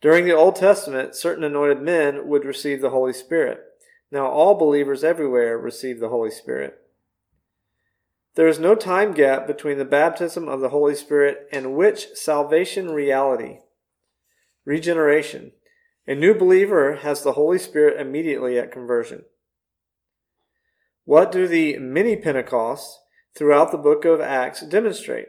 During 0.00 0.24
the 0.24 0.36
Old 0.36 0.54
Testament, 0.54 1.16
certain 1.16 1.42
anointed 1.42 1.82
men 1.82 2.28
would 2.28 2.44
receive 2.44 2.80
the 2.80 2.90
Holy 2.90 3.12
Spirit. 3.12 3.60
Now 4.12 4.26
all 4.28 4.54
believers 4.54 5.02
everywhere 5.02 5.58
receive 5.58 5.98
the 5.98 6.10
Holy 6.10 6.30
Spirit. 6.30 6.78
There 8.36 8.46
is 8.46 8.60
no 8.60 8.76
time 8.76 9.12
gap 9.12 9.48
between 9.48 9.78
the 9.78 9.84
baptism 9.84 10.48
of 10.48 10.60
the 10.60 10.68
Holy 10.68 10.94
Spirit 10.94 11.48
and 11.52 11.74
which 11.74 12.14
salvation 12.14 12.92
reality? 12.92 13.58
Regeneration. 14.64 15.52
A 16.06 16.14
new 16.14 16.32
believer 16.32 16.96
has 17.02 17.24
the 17.24 17.32
Holy 17.32 17.58
Spirit 17.58 18.00
immediately 18.00 18.60
at 18.60 18.70
conversion. 18.70 19.24
What 21.04 21.32
do 21.32 21.48
the 21.48 21.78
many 21.78 22.14
Pentecosts 22.14 23.00
throughout 23.36 23.72
the 23.72 23.78
book 23.78 24.04
of 24.04 24.20
Acts 24.20 24.60
demonstrate? 24.60 25.28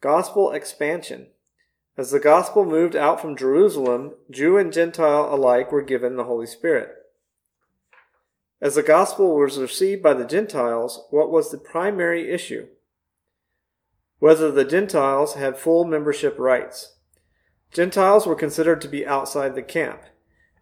Gospel 0.00 0.52
expansion. 0.52 1.26
As 1.98 2.10
the 2.10 2.20
gospel 2.20 2.66
moved 2.66 2.94
out 2.94 3.22
from 3.22 3.36
Jerusalem, 3.36 4.12
Jew 4.30 4.58
and 4.58 4.70
Gentile 4.70 5.32
alike 5.32 5.72
were 5.72 5.80
given 5.80 6.16
the 6.16 6.24
Holy 6.24 6.46
Spirit. 6.46 6.90
As 8.60 8.74
the 8.74 8.82
gospel 8.82 9.34
was 9.34 9.58
received 9.58 10.02
by 10.02 10.12
the 10.12 10.26
Gentiles, 10.26 11.06
what 11.10 11.30
was 11.30 11.50
the 11.50 11.58
primary 11.58 12.30
issue? 12.30 12.66
Whether 14.18 14.50
the 14.50 14.64
Gentiles 14.64 15.34
had 15.34 15.56
full 15.56 15.84
membership 15.84 16.38
rights. 16.38 16.96
Gentiles 17.72 18.26
were 18.26 18.34
considered 18.34 18.82
to 18.82 18.88
be 18.88 19.06
outside 19.06 19.54
the 19.54 19.62
camp. 19.62 20.02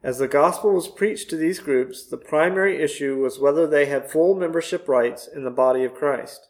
As 0.05 0.19
the 0.19 0.29
gospel 0.29 0.73
was 0.73 0.87
preached 0.87 1.31
to 1.31 1.37
these 1.37 1.59
groups, 1.59 2.07
the 2.07 2.17
primary 2.17 2.81
issue 2.81 3.17
was 3.17 3.41
whether 3.41 3.67
they 3.67 3.87
had 3.87 4.11
full 4.11 4.35
membership 4.35 4.89
rights 4.89 5.27
in 5.27 5.45
the 5.45 5.51
body 5.51 5.83
of 5.83 5.95
Christ. 5.95 6.49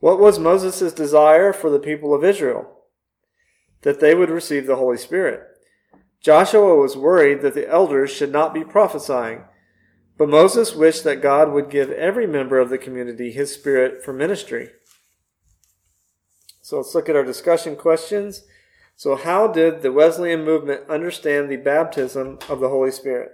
What 0.00 0.18
was 0.18 0.38
Moses' 0.38 0.92
desire 0.92 1.52
for 1.52 1.70
the 1.70 1.78
people 1.78 2.12
of 2.14 2.24
Israel? 2.24 2.79
That 3.82 4.00
they 4.00 4.14
would 4.14 4.30
receive 4.30 4.66
the 4.66 4.76
Holy 4.76 4.98
Spirit. 4.98 5.42
Joshua 6.20 6.76
was 6.76 6.96
worried 6.96 7.40
that 7.40 7.54
the 7.54 7.68
elders 7.68 8.10
should 8.10 8.30
not 8.30 8.52
be 8.52 8.62
prophesying, 8.62 9.44
but 10.18 10.28
Moses 10.28 10.74
wished 10.74 11.02
that 11.04 11.22
God 11.22 11.50
would 11.50 11.70
give 11.70 11.90
every 11.90 12.26
member 12.26 12.58
of 12.58 12.68
the 12.68 12.76
community 12.76 13.32
his 13.32 13.54
spirit 13.54 14.04
for 14.04 14.12
ministry. 14.12 14.70
So 16.60 16.76
let's 16.76 16.94
look 16.94 17.08
at 17.08 17.16
our 17.16 17.24
discussion 17.24 17.74
questions. 17.74 18.44
So, 18.96 19.16
how 19.16 19.48
did 19.48 19.80
the 19.80 19.90
Wesleyan 19.90 20.44
movement 20.44 20.88
understand 20.90 21.50
the 21.50 21.56
baptism 21.56 22.38
of 22.50 22.60
the 22.60 22.68
Holy 22.68 22.90
Spirit? 22.90 23.32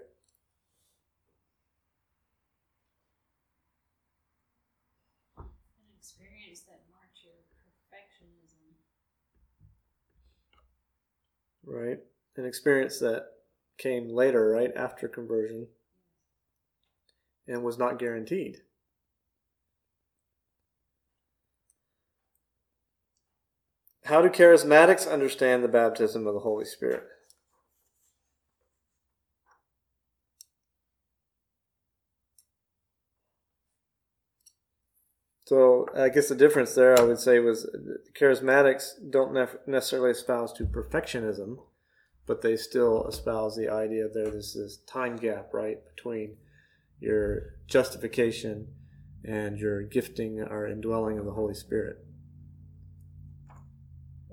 An 5.36 5.44
experience 5.98 6.60
that 6.68 6.82
marks 6.88 7.18
your 7.24 7.34
perfectionism. 7.50 8.78
Right? 11.66 11.98
An 12.36 12.46
experience 12.46 12.98
that 13.00 13.26
came 13.76 14.08
later, 14.08 14.50
right 14.50 14.72
after 14.76 15.08
conversion, 15.08 15.66
and 17.46 17.62
was 17.62 17.78
not 17.78 17.98
guaranteed. 17.98 18.62
How 24.04 24.22
do 24.22 24.28
charismatics 24.28 25.10
understand 25.10 25.64
the 25.64 25.68
baptism 25.68 26.28
of 26.28 26.34
the 26.34 26.40
Holy 26.40 26.64
Spirit? 26.64 27.02
So 35.46 35.86
I 35.96 36.08
guess 36.08 36.28
the 36.28 36.34
difference 36.34 36.74
there, 36.74 36.98
I 36.98 37.02
would 37.02 37.20
say, 37.20 37.38
was 37.38 37.70
charismatics 38.20 38.94
don't 39.10 39.32
nef- 39.32 39.58
necessarily 39.64 40.10
espouse 40.10 40.52
to 40.54 40.64
perfectionism, 40.64 41.58
but 42.26 42.42
they 42.42 42.56
still 42.56 43.06
espouse 43.06 43.54
the 43.54 43.68
idea 43.68 44.08
there's 44.12 44.54
this 44.54 44.78
time 44.88 45.14
gap, 45.14 45.54
right, 45.54 45.76
between 45.94 46.38
your 46.98 47.54
justification 47.68 48.66
and 49.24 49.56
your 49.56 49.84
gifting 49.84 50.40
or 50.40 50.66
indwelling 50.66 51.16
of 51.16 51.24
the 51.24 51.32
Holy 51.32 51.54
Spirit. 51.54 51.98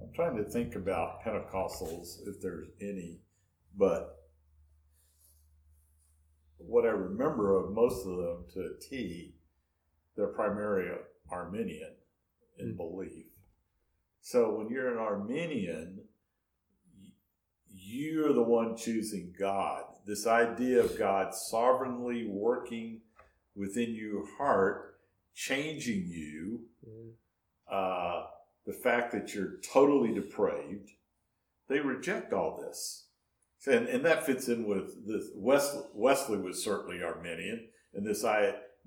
I'm 0.01 0.11
trying 0.15 0.43
to 0.43 0.49
think 0.49 0.73
about 0.73 1.23
Pentecostals, 1.23 2.27
if 2.27 2.41
there's 2.41 2.69
any, 2.81 3.19
but 3.77 4.15
what 6.57 6.85
I 6.85 6.89
remember 6.89 7.55
of 7.55 7.71
most 7.71 7.99
of 8.07 8.17
them 8.17 8.45
to 8.55 8.61
a 8.61 8.79
T, 8.89 9.35
they're 10.15 10.27
primarily 10.27 10.89
Arminian 11.29 11.95
in 12.57 12.73
Mm. 12.73 12.77
belief. 12.77 13.25
So 14.21 14.55
when 14.55 14.69
you're 14.69 14.91
an 14.91 14.97
Arminian, 14.99 16.07
you're 17.67 18.33
the 18.33 18.43
one 18.43 18.77
choosing 18.77 19.33
God. 19.37 19.83
This 20.05 20.27
idea 20.27 20.81
of 20.81 20.97
God 20.97 21.33
sovereignly 21.33 22.25
working 22.27 23.01
within 23.55 23.93
your 23.93 24.25
heart, 24.37 24.99
changing 25.33 26.07
you, 26.07 26.67
uh, 27.67 28.27
the 28.65 28.73
fact 28.73 29.11
that 29.11 29.33
you're 29.33 29.57
totally 29.61 30.13
depraved, 30.13 30.91
they 31.67 31.79
reject 31.79 32.33
all 32.33 32.57
this. 32.61 33.07
And, 33.65 33.87
and 33.87 34.05
that 34.05 34.25
fits 34.25 34.47
in 34.49 34.65
with 34.67 35.07
this. 35.07 35.29
Wesley, 35.35 35.83
Wesley 35.93 36.37
was 36.37 36.63
certainly 36.63 37.01
Arminian, 37.01 37.69
and 37.93 38.05
this 38.05 38.23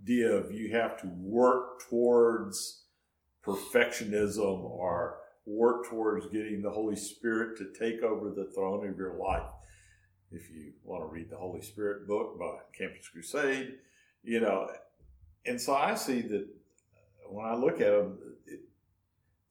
idea 0.03 0.31
of 0.31 0.53
you 0.53 0.73
have 0.73 1.01
to 1.01 1.07
work 1.07 1.81
towards 1.89 2.85
perfectionism 3.45 4.63
or 4.63 5.19
work 5.45 5.89
towards 5.89 6.27
getting 6.27 6.63
the 6.63 6.71
Holy 6.71 6.97
Spirit 6.97 7.57
to 7.59 7.73
take 7.79 8.03
over 8.03 8.31
the 8.31 8.51
throne 8.55 8.87
of 8.87 8.97
your 8.97 9.15
life. 9.15 9.47
If 10.33 10.51
you 10.51 10.73
want 10.83 11.03
to 11.03 11.07
read 11.07 11.31
the 11.31 11.37
Holy 11.37 11.63
Spirit 11.63 12.09
book 12.09 12.39
by 12.39 12.59
Campus 12.77 13.09
Crusade, 13.09 13.75
you 14.25 14.41
know, 14.41 14.69
and 15.47 15.61
so 15.61 15.75
I 15.75 15.95
see 15.95 16.23
that 16.23 16.49
when 17.29 17.47
I 17.47 17.55
look 17.55 17.81
at 17.81 17.93
them, 17.93 18.19
it, 18.47 18.61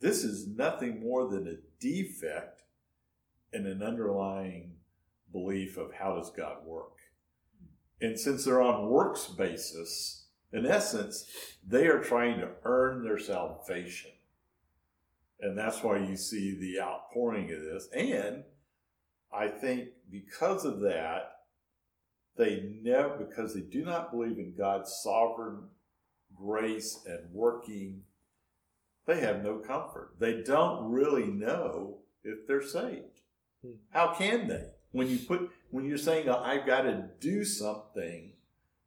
this 0.02 0.26
is 0.26 0.48
nothing 0.48 1.00
more 1.00 1.30
than 1.30 1.48
a 1.48 1.56
defect 1.80 2.64
in 3.54 3.66
an 3.66 3.82
underlying 3.82 4.74
belief 5.32 5.78
of 5.78 5.94
how 5.94 6.16
does 6.16 6.30
God 6.30 6.66
work. 6.66 6.98
And 8.02 8.20
since 8.20 8.44
they're 8.44 8.62
on 8.62 8.90
works 8.90 9.28
basis, 9.28 10.25
in 10.56 10.66
essence, 10.66 11.30
they 11.68 11.88
are 11.88 12.00
trying 12.00 12.40
to 12.40 12.50
earn 12.64 13.04
their 13.04 13.20
salvation. 13.20 14.12
And 15.42 15.58
that's 15.58 15.84
why 15.84 15.98
you 15.98 16.16
see 16.16 16.58
the 16.58 16.82
outpouring 16.82 17.52
of 17.52 17.62
this. 17.62 17.90
And 17.94 18.44
I 19.34 19.50
think 19.50 19.90
because 20.10 20.64
of 20.64 20.80
that, 20.80 21.32
they 22.38 22.70
never, 22.82 23.18
because 23.18 23.54
they 23.54 23.62
do 23.62 23.84
not 23.84 24.12
believe 24.12 24.40
in 24.40 24.56
God's 24.58 24.94
sovereign 25.04 25.64
grace 26.36 27.04
and 27.06 27.32
working, 27.34 28.04
they 29.06 29.20
have 29.20 29.44
no 29.44 29.58
comfort. 29.58 30.16
They 30.20 30.42
don't 30.42 30.90
really 30.90 31.28
know 31.28 32.00
if 32.24 32.48
they're 32.48 32.66
saved. 32.66 33.22
Hmm. 33.62 33.74
How 33.90 34.14
can 34.14 34.48
they? 34.48 34.68
When 34.92 35.10
you 35.10 35.20
put, 35.20 35.52
when 35.70 35.86
you're 35.86 35.98
saying, 35.98 36.30
I've 36.30 36.66
got 36.66 36.84
to 36.84 37.10
do 37.20 37.44
something 37.44 38.32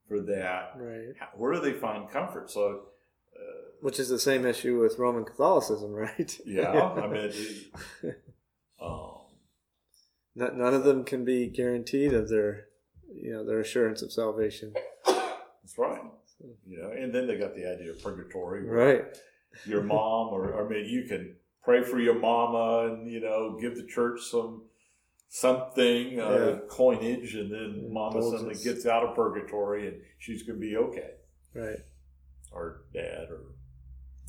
for 0.08 0.20
that, 0.22 0.72
Right. 0.76 1.14
how- 1.18 1.28
where 1.36 1.52
do 1.52 1.60
they 1.60 1.74
find 1.74 2.10
comfort? 2.10 2.50
So, 2.50 2.88
uh, 3.36 3.40
Which 3.80 4.00
is 4.00 4.08
the 4.08 4.18
same 4.18 4.44
issue 4.46 4.80
with 4.80 4.98
Roman 4.98 5.24
Catholicism, 5.24 5.92
right? 6.06 6.40
yeah, 6.46 6.72
I 6.72 7.06
mean, 7.06 7.30
it, 7.32 8.22
um, 8.80 9.10
N- 10.40 10.58
none 10.58 10.74
of 10.74 10.84
them 10.84 11.04
can 11.04 11.24
be 11.24 11.48
guaranteed 11.48 12.12
of 12.12 12.28
their, 12.28 12.68
you 13.12 13.30
know, 13.32 13.44
their 13.44 13.60
assurance 13.60 14.02
of 14.02 14.12
salvation. 14.12 14.72
that's 15.04 15.76
right. 15.78 16.00
You 16.66 16.78
know, 16.80 16.90
and 16.92 17.12
then 17.12 17.26
they 17.26 17.36
got 17.36 17.54
the 17.56 17.66
idea 17.66 17.90
of 17.90 18.02
purgatory, 18.02 18.64
Right. 18.64 19.04
your 19.66 19.82
mom, 19.82 20.28
or, 20.28 20.52
or 20.52 20.68
maybe 20.68 20.88
you 20.88 21.04
can 21.04 21.36
pray 21.64 21.82
for 21.82 21.98
your 21.98 22.14
mama 22.14 22.86
and 22.92 23.10
you 23.10 23.20
know 23.20 23.58
give 23.60 23.76
the 23.76 23.84
church 23.84 24.20
some 24.30 24.62
something 25.28 26.18
uh, 26.20 26.30
Yeah. 26.30 26.58
coinage, 26.68 27.34
and 27.34 27.50
then 27.52 27.92
mama 27.92 28.22
suddenly 28.22 28.54
gets 28.54 28.86
out 28.86 29.04
of 29.04 29.14
purgatory 29.14 29.86
and 29.88 29.96
she's 30.18 30.42
going 30.42 30.58
to 30.58 30.66
be 30.66 30.76
okay, 30.76 31.10
Right. 31.54 31.78
or 32.52 32.82
dad, 32.94 33.28
or 33.30 33.40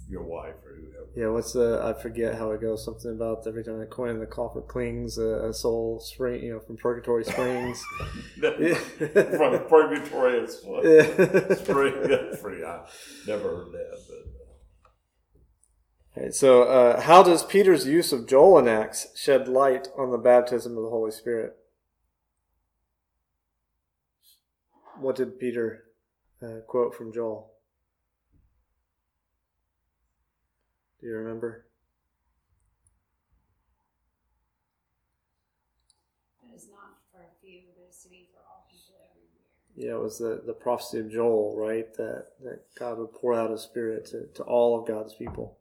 your 0.10 0.24
wife, 0.24 0.56
or 0.66 0.76
whoever. 0.76 1.06
Yeah. 1.16 1.28
What's 1.28 1.54
the? 1.54 1.82
I 1.84 1.94
forget 2.02 2.34
how 2.36 2.50
it 2.52 2.62
goes. 2.62 2.84
Something 2.84 3.12
about 3.12 3.46
every 3.46 3.64
time 3.64 3.80
I 3.80 3.86
coin 3.86 4.10
in 4.10 4.20
the 4.20 4.26
coffer 4.26 4.62
clings, 4.62 5.20
a, 5.20 5.50
a 5.50 5.54
soul 5.54 6.00
spring, 6.00 6.44
you 6.44 6.54
know, 6.54 6.60
from 6.60 6.78
purgatory 6.78 7.24
springs. 7.26 7.80
From 8.40 9.68
purgatory, 9.70 10.40
it's 10.40 10.64
what 10.64 10.84
Yeah. 10.86 11.54
spring. 11.56 11.94
That's 12.04 12.42
pretty. 12.42 12.64
I 12.64 12.86
never 13.28 13.50
heard 13.58 13.72
that, 13.74 14.00
but. 14.08 14.39
Right, 16.20 16.36
so, 16.36 16.64
uh, 16.64 17.00
how 17.00 17.24
does 17.24 17.46
Peter's 17.46 17.88
use 17.88 18.12
of 18.12 18.28
Joel 18.28 18.60
in 18.60 18.68
Acts 18.68 19.08
shed 19.16 19.48
light 19.48 19.88
on 19.98 20.12
the 20.12 20.18
baptism 20.18 20.76
of 20.76 20.84
the 20.84 20.90
Holy 20.90 21.12
Spirit? 21.12 21.56
What 25.00 25.16
did 25.16 25.40
Peter 25.40 25.86
uh, 26.44 26.60
quote 26.68 26.94
from 26.94 27.14
Joel? 27.14 27.54
Do 31.00 31.08
you 31.08 31.14
remember? 31.14 31.68
That 36.44 36.54
is 36.54 36.68
not 36.70 36.98
for 37.14 37.22
a 37.22 37.32
few, 37.42 37.62
but 37.66 37.82
it's 37.88 38.04
to 38.04 38.10
be 38.10 38.28
for 38.34 38.40
all 38.40 38.68
people 38.70 38.96
everywhere. 39.10 39.88
Yeah, 39.94 39.98
it 39.98 40.04
was 40.04 40.18
the, 40.18 40.42
the 40.46 40.52
prophecy 40.52 41.00
of 41.00 41.10
Joel, 41.10 41.56
right? 41.56 41.94
That, 41.96 42.32
that 42.44 42.64
God 42.78 42.98
would 42.98 43.14
pour 43.14 43.34
out 43.34 43.52
his 43.52 43.62
spirit 43.62 44.06
to, 44.08 44.26
to 44.36 44.44
all 44.44 44.78
of 44.78 44.86
God's 44.86 45.14
people. 45.14 45.59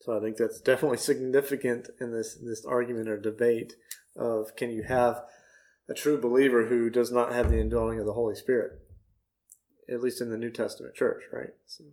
So 0.00 0.16
I 0.16 0.20
think 0.20 0.36
that's 0.36 0.60
definitely 0.60 0.98
significant 0.98 1.90
in 2.00 2.12
this 2.12 2.34
this 2.34 2.64
argument 2.64 3.08
or 3.08 3.18
debate 3.18 3.74
of 4.16 4.54
can 4.56 4.70
you 4.70 4.82
have 4.84 5.22
a 5.88 5.94
true 5.94 6.20
believer 6.20 6.66
who 6.66 6.90
does 6.90 7.10
not 7.10 7.32
have 7.32 7.50
the 7.50 7.58
indwelling 7.58 7.98
of 7.98 8.06
the 8.06 8.12
Holy 8.12 8.34
Spirit, 8.34 8.78
at 9.88 10.02
least 10.02 10.20
in 10.20 10.30
the 10.30 10.36
New 10.36 10.50
Testament 10.50 10.94
church, 10.94 11.24
right? 11.32 11.56
So, 11.66 11.84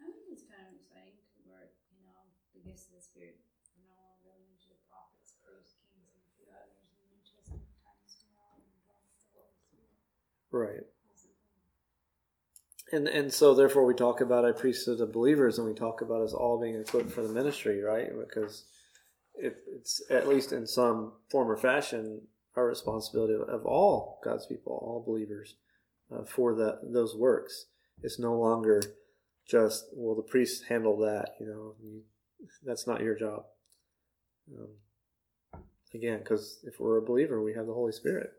I 0.00 0.08
think 0.08 0.32
it's 0.32 0.48
kind 0.48 0.64
of 0.64 0.80
exciting 0.80 1.20
to 1.20 1.38
where, 1.44 1.68
you 1.92 2.00
know, 2.08 2.16
the 2.56 2.64
gifts 2.64 2.88
of 2.88 2.96
the 2.96 3.04
Spirit 3.04 3.36
are 3.76 3.84
no 3.84 3.92
longer 4.00 4.32
limited 4.32 4.58
to 4.64 4.68
the 4.72 4.80
prophets, 4.88 5.36
priests, 5.44 5.76
kings, 5.92 6.08
and 6.08 6.24
a 6.24 6.32
few 6.40 6.48
others 6.48 6.80
in 6.80 6.88
the 6.96 7.06
New 7.12 7.20
Testament 7.20 7.68
times 7.84 8.16
now, 8.32 8.64
and 8.64 8.64
God 8.88 8.96
the 8.96 9.04
Holy 9.04 9.20
Spirit. 9.20 9.52
right. 10.50 10.88
The. 12.90 12.96
And 12.96 13.08
and 13.08 13.32
so 13.32 13.54
therefore 13.54 13.84
we 13.84 13.94
talk 13.94 14.20
about 14.20 14.44
a 14.44 14.52
priesthood 14.52 15.00
of 15.00 15.12
believers, 15.12 15.58
and 15.58 15.66
we 15.66 15.74
talk 15.74 16.00
about 16.00 16.22
us 16.22 16.32
all 16.32 16.60
being 16.60 16.76
equipped 16.76 17.10
for 17.10 17.22
the 17.22 17.32
ministry, 17.32 17.82
right? 17.82 18.08
Because 18.18 18.64
it, 19.34 19.56
it's 19.74 20.02
at 20.10 20.28
least 20.28 20.52
in 20.52 20.66
some 20.66 21.12
form 21.30 21.50
or 21.50 21.56
fashion 21.56 22.22
our 22.56 22.66
responsibility 22.66 23.34
of 23.34 23.64
all 23.64 24.20
God's 24.24 24.46
people, 24.46 24.72
all 24.72 25.04
believers, 25.06 25.54
uh, 26.12 26.24
for 26.24 26.54
that 26.56 26.80
those 26.82 27.14
works. 27.14 27.66
It's 28.02 28.18
no 28.18 28.34
longer 28.38 28.82
just 29.46 29.86
well 29.94 30.14
the 30.14 30.22
priests 30.22 30.66
handle 30.68 30.98
that, 30.98 31.34
you 31.40 31.46
know. 31.46 31.74
You, 31.82 32.02
that's 32.64 32.86
not 32.86 33.00
your 33.00 33.16
job. 33.16 33.44
Um, 34.56 35.62
again, 35.92 36.18
because 36.20 36.60
if 36.64 36.78
we're 36.78 36.98
a 36.98 37.02
believer, 37.02 37.42
we 37.42 37.54
have 37.54 37.66
the 37.66 37.74
Holy 37.74 37.92
Spirit, 37.92 38.30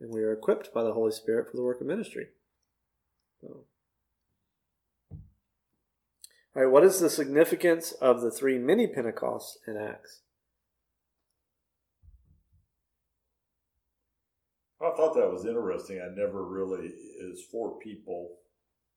and 0.00 0.12
we 0.12 0.22
are 0.22 0.32
equipped 0.32 0.72
by 0.72 0.82
the 0.82 0.92
Holy 0.92 1.12
Spirit 1.12 1.50
for 1.50 1.56
the 1.56 1.62
work 1.62 1.80
of 1.80 1.86
ministry. 1.86 2.28
So. 3.40 3.64
All 6.54 6.62
right, 6.62 6.70
what 6.70 6.84
is 6.84 7.00
the 7.00 7.08
significance 7.08 7.92
of 7.92 8.20
the 8.20 8.30
three 8.30 8.58
mini 8.58 8.86
Pentecosts 8.86 9.58
in 9.66 9.76
Acts? 9.76 10.20
I 14.80 14.90
thought 14.96 15.14
that 15.14 15.30
was 15.30 15.46
interesting. 15.46 16.00
I 16.00 16.14
never 16.14 16.42
really 16.44 16.88
is 16.88 17.40
four 17.50 17.78
people. 17.78 18.38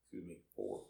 Excuse 0.02 0.28
me, 0.28 0.36
four, 0.56 0.82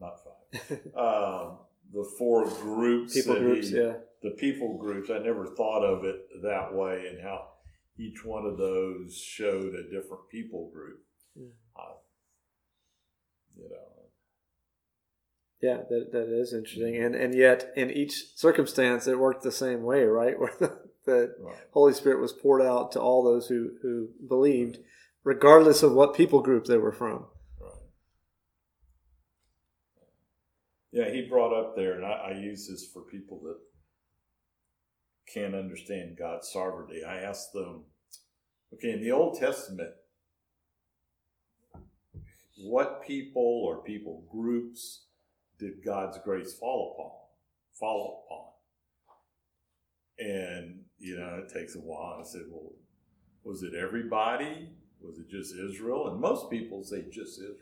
not 0.00 0.18
five. 0.22 0.70
um, 0.96 1.58
the 1.92 2.04
four 2.18 2.44
groups. 2.46 3.14
People 3.14 3.38
groups, 3.38 3.70
he- 3.70 3.76
yeah. 3.76 3.94
The 4.22 4.30
people 4.32 4.76
groups. 4.78 5.10
I 5.10 5.18
never 5.18 5.46
thought 5.46 5.82
of 5.84 6.04
it 6.04 6.20
that 6.42 6.72
way, 6.74 7.06
and 7.08 7.20
how 7.22 7.48
each 7.98 8.24
one 8.24 8.44
of 8.44 8.58
those 8.58 9.16
showed 9.16 9.74
a 9.74 9.84
different 9.84 10.28
people 10.30 10.70
group. 10.72 11.00
Yeah. 11.34 11.46
Uh, 11.74 11.94
you 13.56 13.68
know, 13.68 13.91
Yeah, 15.62 15.78
that, 15.88 16.10
that 16.10 16.28
is 16.28 16.52
interesting. 16.52 16.96
And 16.96 17.14
and 17.14 17.34
yet 17.34 17.72
in 17.76 17.90
each 17.90 18.36
circumstance 18.36 19.06
it 19.06 19.18
worked 19.18 19.44
the 19.44 19.52
same 19.52 19.84
way, 19.84 20.02
right? 20.02 20.38
Where 20.38 20.52
the, 20.58 20.78
the 21.06 21.34
right. 21.40 21.56
Holy 21.70 21.94
Spirit 21.94 22.20
was 22.20 22.32
poured 22.32 22.62
out 22.62 22.90
to 22.92 23.00
all 23.00 23.22
those 23.22 23.46
who, 23.46 23.70
who 23.80 24.08
believed, 24.28 24.78
regardless 25.22 25.84
of 25.84 25.92
what 25.92 26.16
people 26.16 26.42
group 26.42 26.66
they 26.66 26.78
were 26.78 26.92
from. 26.92 27.26
Right. 27.60 27.72
Yeah, 30.90 31.10
he 31.10 31.28
brought 31.28 31.56
up 31.56 31.76
there, 31.76 31.94
and 31.94 32.04
I, 32.04 32.10
I 32.10 32.32
use 32.32 32.68
this 32.68 32.84
for 32.92 33.02
people 33.02 33.40
that 33.44 33.58
can't 35.32 35.54
understand 35.54 36.16
God's 36.18 36.50
sovereignty. 36.50 37.04
I 37.04 37.18
asked 37.18 37.52
them, 37.52 37.84
okay, 38.74 38.90
in 38.90 39.00
the 39.00 39.12
Old 39.12 39.38
Testament, 39.38 39.90
what 42.56 43.02
people 43.06 43.62
or 43.64 43.82
people 43.82 44.24
groups 44.30 45.04
did 45.62 45.84
God's 45.84 46.18
grace 46.24 46.52
fall 46.52 46.94
upon? 46.94 47.12
Fall 47.78 48.24
upon? 48.26 48.48
And 50.18 50.80
you 50.98 51.16
know, 51.18 51.42
it 51.44 51.52
takes 51.52 51.76
a 51.76 51.80
while. 51.80 52.18
I 52.20 52.24
said, 52.24 52.42
well, 52.50 52.72
was 53.44 53.62
it 53.62 53.74
everybody? 53.74 54.70
Was 55.00 55.18
it 55.18 55.28
just 55.28 55.54
Israel? 55.54 56.08
And 56.08 56.20
most 56.20 56.50
people 56.50 56.82
say 56.84 57.04
just 57.10 57.38
Israel. 57.38 57.56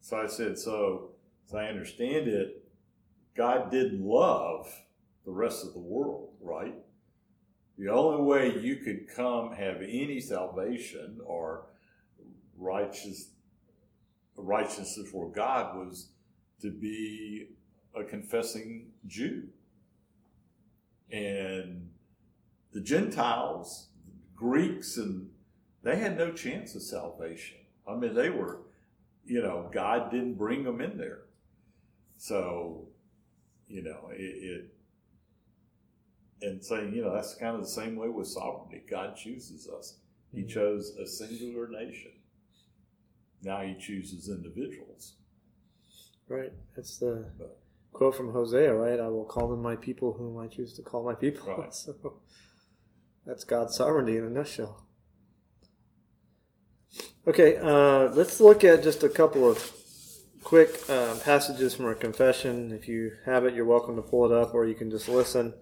So 0.00 0.16
I 0.20 0.26
said, 0.26 0.58
so 0.58 1.10
as 1.48 1.54
I 1.54 1.66
understand 1.66 2.26
it, 2.26 2.64
God 3.36 3.70
didn't 3.70 4.04
love 4.04 4.68
the 5.24 5.30
rest 5.30 5.64
of 5.64 5.72
the 5.72 5.78
world, 5.78 6.30
right? 6.40 6.74
The 7.78 7.88
only 7.88 8.22
way 8.22 8.58
you 8.58 8.76
could 8.76 9.08
come 9.14 9.52
have 9.52 9.76
any 9.76 10.20
salvation 10.20 11.18
or 11.24 11.66
righteous 12.58 13.30
righteousness 14.36 14.98
before 14.98 15.30
God 15.30 15.76
was 15.76 16.08
to 16.60 16.70
be 16.70 17.48
a 17.94 18.04
confessing 18.04 18.92
Jew. 19.06 19.48
And 21.10 21.90
the 22.72 22.80
Gentiles, 22.80 23.88
Greeks, 24.34 24.96
and 24.96 25.28
they 25.82 25.96
had 25.96 26.16
no 26.16 26.32
chance 26.32 26.74
of 26.74 26.82
salvation. 26.82 27.58
I 27.86 27.96
mean, 27.96 28.14
they 28.14 28.30
were, 28.30 28.60
you 29.24 29.42
know, 29.42 29.68
God 29.72 30.10
didn't 30.10 30.34
bring 30.34 30.64
them 30.64 30.80
in 30.80 30.96
there. 30.96 31.24
So, 32.16 32.88
you 33.68 33.82
know, 33.82 34.10
it, 34.12 34.22
it 34.22 34.74
and 36.42 36.64
saying, 36.64 36.92
you 36.94 37.02
know, 37.02 37.14
that's 37.14 37.34
kind 37.34 37.54
of 37.54 37.62
the 37.62 37.68
same 37.68 37.96
way 37.96 38.08
with 38.08 38.26
sovereignty. 38.26 38.82
God 38.88 39.16
chooses 39.16 39.68
us. 39.68 39.98
He 40.32 40.42
Mhm. 40.42 40.48
chose 40.48 40.96
a 40.96 41.06
singular 41.06 41.68
nation. 41.68 42.12
Now 43.42 43.60
he 43.62 43.74
chooses 43.74 44.28
individuals. 44.28 45.14
Right. 46.28 46.52
That's 46.76 46.98
the 46.98 47.26
But- 47.38 47.58
quote 47.92 48.14
from 48.14 48.32
Hosea, 48.32 48.74
right? 48.74 48.98
I 49.00 49.08
will 49.08 49.24
call 49.24 49.48
them 49.48 49.60
my 49.62 49.76
people 49.76 50.12
whom 50.14 50.38
I 50.38 50.46
choose 50.46 50.72
to 50.74 50.82
call 50.82 51.04
my 51.04 51.14
people. 51.14 51.46
Right. 51.58 51.74
So 51.74 52.20
that's 53.26 53.44
God's 53.44 53.74
sovereignty 53.76 54.16
in 54.16 54.24
a 54.24 54.30
nutshell. 54.30 54.86
Okay, 57.26 57.56
uh, 57.56 58.10
let's 58.14 58.40
look 58.40 58.64
at 58.64 58.82
just 58.82 59.04
a 59.04 59.08
couple 59.08 59.48
of 59.48 59.72
quick 60.42 60.80
uh, 60.88 61.16
passages 61.20 61.72
from 61.74 61.86
our 61.86 61.94
confession. 61.94 62.72
If 62.72 62.88
you 62.88 63.12
have 63.24 63.44
it, 63.46 63.54
you're 63.54 63.64
welcome 63.64 63.94
to 63.96 64.02
pull 64.02 64.26
it 64.26 64.32
up, 64.32 64.54
or 64.54 64.66
you 64.66 64.74
can 64.74 64.90
just 64.90 65.08
listen. 65.08 65.54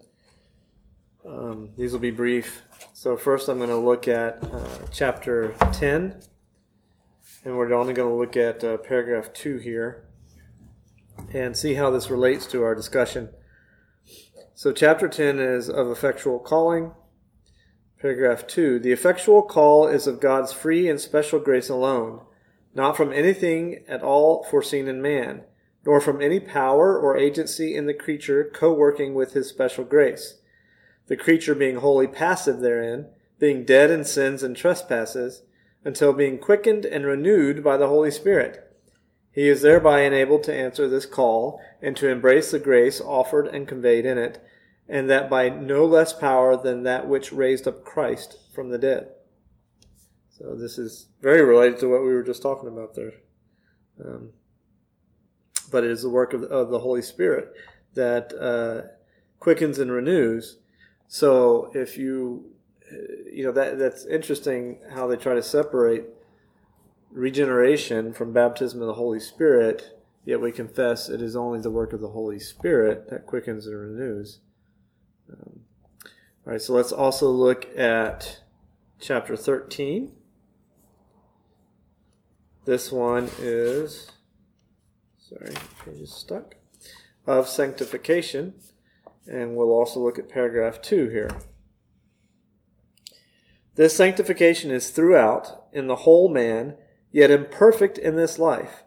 Um, 1.23 1.69
these 1.77 1.91
will 1.91 1.99
be 1.99 2.09
brief. 2.09 2.63
So 2.93 3.15
first, 3.15 3.47
I'm 3.47 3.57
going 3.57 3.69
to 3.69 3.75
look 3.77 4.07
at 4.07 4.43
uh, 4.43 4.67
chapter 4.91 5.53
10, 5.73 6.19
and 7.43 7.57
we're 7.57 7.73
only 7.73 7.93
going 7.93 8.09
to 8.09 8.15
look 8.15 8.37
at 8.37 8.63
uh, 8.63 8.77
paragraph 8.77 9.33
2 9.33 9.57
here 9.57 10.05
and 11.33 11.55
see 11.55 11.75
how 11.75 11.89
this 11.89 12.09
relates 12.09 12.45
to 12.47 12.63
our 12.63 12.75
discussion. 12.75 13.29
So, 14.53 14.71
chapter 14.71 15.07
10 15.07 15.39
is 15.39 15.69
of 15.69 15.89
effectual 15.89 16.39
calling. 16.39 16.91
Paragraph 17.99 18.47
2 18.47 18.79
The 18.79 18.91
effectual 18.91 19.41
call 19.41 19.87
is 19.87 20.07
of 20.07 20.19
God's 20.19 20.53
free 20.53 20.87
and 20.87 20.99
special 20.99 21.39
grace 21.39 21.69
alone, 21.69 22.21
not 22.73 22.95
from 22.95 23.11
anything 23.11 23.83
at 23.87 24.03
all 24.03 24.43
foreseen 24.43 24.87
in 24.87 25.01
man, 25.01 25.43
nor 25.85 25.99
from 25.99 26.21
any 26.21 26.39
power 26.39 26.97
or 26.99 27.17
agency 27.17 27.75
in 27.75 27.87
the 27.87 27.93
creature 27.93 28.49
co 28.53 28.71
working 28.73 29.13
with 29.13 29.33
his 29.33 29.49
special 29.49 29.83
grace. 29.83 30.41
The 31.07 31.17
creature 31.17 31.55
being 31.55 31.77
wholly 31.77 32.07
passive 32.07 32.59
therein, 32.59 33.07
being 33.39 33.65
dead 33.65 33.89
in 33.89 34.05
sins 34.05 34.43
and 34.43 34.55
trespasses, 34.55 35.41
until 35.83 36.13
being 36.13 36.37
quickened 36.37 36.85
and 36.85 37.05
renewed 37.05 37.63
by 37.63 37.77
the 37.77 37.87
Holy 37.87 38.11
Spirit. 38.11 38.67
He 39.31 39.47
is 39.47 39.61
thereby 39.61 40.01
enabled 40.01 40.43
to 40.43 40.53
answer 40.53 40.87
this 40.87 41.05
call 41.05 41.61
and 41.81 41.95
to 41.97 42.09
embrace 42.09 42.51
the 42.51 42.59
grace 42.59 42.99
offered 42.99 43.47
and 43.47 43.67
conveyed 43.67 44.05
in 44.05 44.17
it, 44.17 44.43
and 44.89 45.09
that 45.09 45.29
by 45.29 45.49
no 45.49 45.85
less 45.85 46.11
power 46.11 46.61
than 46.61 46.83
that 46.83 47.07
which 47.07 47.31
raised 47.31 47.67
up 47.67 47.85
Christ 47.85 48.37
from 48.53 48.69
the 48.69 48.77
dead. 48.77 49.09
So 50.29 50.55
this 50.55 50.77
is 50.77 51.07
very 51.21 51.41
related 51.43 51.79
to 51.79 51.87
what 51.87 52.01
we 52.01 52.13
were 52.13 52.23
just 52.23 52.41
talking 52.41 52.67
about 52.67 52.95
there. 52.95 53.13
Um, 54.03 54.31
but 55.71 55.83
it 55.83 55.91
is 55.91 56.01
the 56.01 56.09
work 56.09 56.33
of, 56.33 56.43
of 56.43 56.69
the 56.69 56.79
Holy 56.79 57.01
Spirit 57.01 57.53
that 57.93 58.33
uh, 58.33 58.87
quickens 59.39 59.79
and 59.79 59.91
renews. 59.91 60.57
So 61.07 61.71
if 61.73 61.97
you, 61.97 62.51
you 63.31 63.43
know, 63.43 63.51
that 63.51 63.77
that's 63.77 64.05
interesting 64.05 64.79
how 64.93 65.07
they 65.07 65.15
try 65.15 65.33
to 65.33 65.43
separate 65.43 66.05
regeneration 67.11 68.13
from 68.13 68.33
baptism 68.33 68.81
of 68.81 68.87
the 68.87 68.93
Holy 68.93 69.19
Spirit, 69.19 69.99
yet 70.25 70.41
we 70.41 70.51
confess 70.51 71.09
it 71.09 71.21
is 71.21 71.35
only 71.35 71.59
the 71.59 71.71
work 71.71 71.93
of 71.93 72.01
the 72.01 72.09
Holy 72.09 72.39
Spirit 72.39 73.09
that 73.09 73.25
quickens 73.25 73.67
and 73.67 73.75
renews. 73.75 74.39
Um, 75.31 75.61
all 76.45 76.53
right, 76.53 76.61
so 76.61 76.73
let's 76.73 76.91
also 76.91 77.29
look 77.29 77.67
at 77.77 78.41
chapter 78.99 79.35
13. 79.35 80.11
This 82.65 82.91
one 82.91 83.29
is, 83.39 84.11
sorry, 85.17 85.53
page 85.83 86.01
is 86.01 86.13
stuck, 86.13 86.55
of 87.25 87.47
sanctification. 87.47 88.53
And 89.27 89.55
we'll 89.55 89.71
also 89.71 89.99
look 89.99 90.17
at 90.17 90.29
paragraph 90.29 90.81
2 90.81 91.09
here. 91.09 91.29
This 93.75 93.95
sanctification 93.95 94.69
is 94.71 94.89
throughout, 94.89 95.65
in 95.71 95.87
the 95.87 95.97
whole 95.97 96.29
man, 96.29 96.75
yet 97.11 97.31
imperfect 97.31 97.97
in 97.97 98.15
this 98.15 98.37
life. 98.37 98.83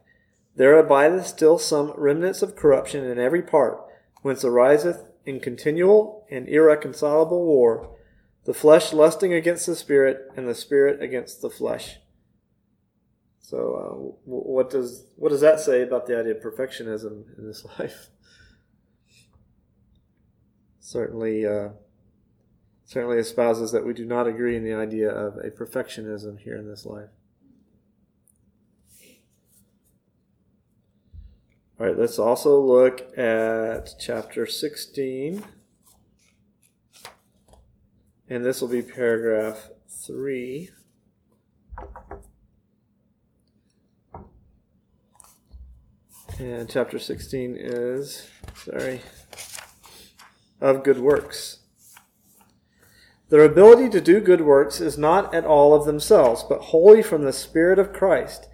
There 0.56 0.78
abideth 0.78 1.26
still 1.26 1.58
some 1.58 1.92
remnants 1.96 2.42
of 2.42 2.54
corruption 2.54 3.04
in 3.04 3.18
every 3.18 3.42
part, 3.42 3.80
whence 4.22 4.44
ariseth 4.44 5.04
in 5.24 5.40
continual 5.40 6.26
and 6.30 6.48
irreconcilable 6.48 7.44
war, 7.44 7.96
the 8.44 8.54
flesh 8.54 8.92
lusting 8.92 9.32
against 9.32 9.66
the 9.66 9.74
spirit, 9.74 10.30
and 10.36 10.46
the 10.46 10.54
spirit 10.54 11.02
against 11.02 11.40
the 11.40 11.50
flesh. 11.50 11.98
So, 13.40 13.58
uh, 13.74 14.30
what 14.30 14.70
does 14.70 15.04
what 15.16 15.30
does 15.30 15.40
that 15.42 15.60
say 15.60 15.82
about 15.82 16.06
the 16.06 16.18
idea 16.18 16.34
of 16.34 16.42
perfectionism 16.42 17.38
in 17.38 17.46
this 17.46 17.64
life? 17.78 18.08
Certainly, 20.80 21.46
uh, 21.46 21.68
certainly 22.84 23.18
espouses 23.18 23.72
that 23.72 23.86
we 23.86 23.92
do 23.92 24.04
not 24.04 24.26
agree 24.26 24.56
in 24.56 24.64
the 24.64 24.74
idea 24.74 25.10
of 25.10 25.36
a 25.38 25.50
perfectionism 25.50 26.38
here 26.38 26.56
in 26.56 26.68
this 26.68 26.84
life. 26.86 27.10
All 31.80 31.86
right, 31.86 31.98
let's 31.98 32.20
also 32.20 32.60
look 32.60 33.18
at 33.18 33.94
chapter 33.98 34.46
16. 34.46 35.42
And 38.28 38.44
this 38.44 38.60
will 38.60 38.68
be 38.68 38.80
paragraph 38.80 39.70
3. 39.88 40.70
And 46.38 46.68
chapter 46.68 46.98
16 46.98 47.56
is, 47.58 48.28
sorry, 48.56 49.00
of 50.60 50.84
good 50.84 50.98
works. 50.98 51.63
Their 53.30 53.44
ability 53.44 53.88
to 53.90 54.00
do 54.00 54.20
good 54.20 54.42
works 54.42 54.80
is 54.80 54.98
not 54.98 55.34
at 55.34 55.44
all 55.44 55.74
of 55.74 55.86
themselves, 55.86 56.44
but 56.46 56.60
wholly 56.60 57.02
from 57.02 57.22
the 57.22 57.32
Spirit 57.32 57.78
of 57.78 57.92
Christ 57.92 58.48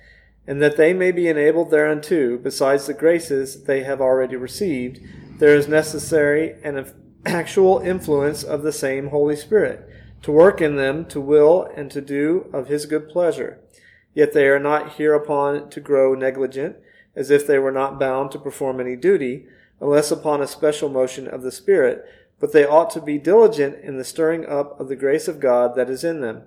and 0.50 0.61
that 0.61 0.76
they 0.76 0.92
may 0.92 1.12
be 1.12 1.28
enabled 1.28 1.70
thereunto, 1.70 2.37
besides 2.37 2.87
the 2.87 2.92
graces 2.92 3.64
they 3.64 3.85
have 3.85 4.00
already 4.00 4.35
received, 4.35 5.00
there 5.38 5.54
is 5.54 5.68
necessary 5.68 6.56
an 6.64 6.92
actual 7.24 7.78
influence 7.78 8.42
of 8.42 8.62
the 8.62 8.72
same 8.72 9.11
Holy 9.11 9.37
Spirit, 9.37 9.88
to 10.22 10.33
work 10.33 10.61
in 10.61 10.74
them 10.74 11.04
to 11.06 11.20
will 11.20 11.70
and 11.76 11.88
to 11.90 12.00
do 12.00 12.50
of 12.52 12.66
his 12.66 12.87
good 12.87 13.09
pleasure. 13.09 13.61
Yet 14.12 14.33
they 14.33 14.48
are 14.48 14.59
not 14.59 14.94
hereupon 14.94 15.70
to 15.70 15.80
grow 15.80 16.14
negligent, 16.14 16.78
as 17.14 17.30
if 17.30 17.46
they 17.46 17.61
were 17.61 17.70
not 17.70 18.00
bound 18.00 18.33
to 18.33 18.38
perform 18.40 18.80
any 18.80 18.96
duty, 18.96 19.46
unless 19.80 20.11
upon 20.11 20.42
a 20.42 20.48
special 20.48 20.88
motion 20.88 21.28
of 21.28 21.42
the 21.42 21.52
Spirit, 21.52 22.04
but 22.40 22.53
they 22.53 22.64
ought 22.64 22.90
to 22.90 23.00
be 23.00 23.18
diligent 23.18 23.85
in 23.85 23.98
the 23.98 24.05
stirring 24.05 24.46
up 24.46 24.81
of 24.81 24.88
the 24.88 24.96
grace 24.96 25.29
of 25.29 25.38
God 25.38 25.76
that 25.76 25.90
is 25.90 26.03
in 26.03 26.22
them. 26.22 26.44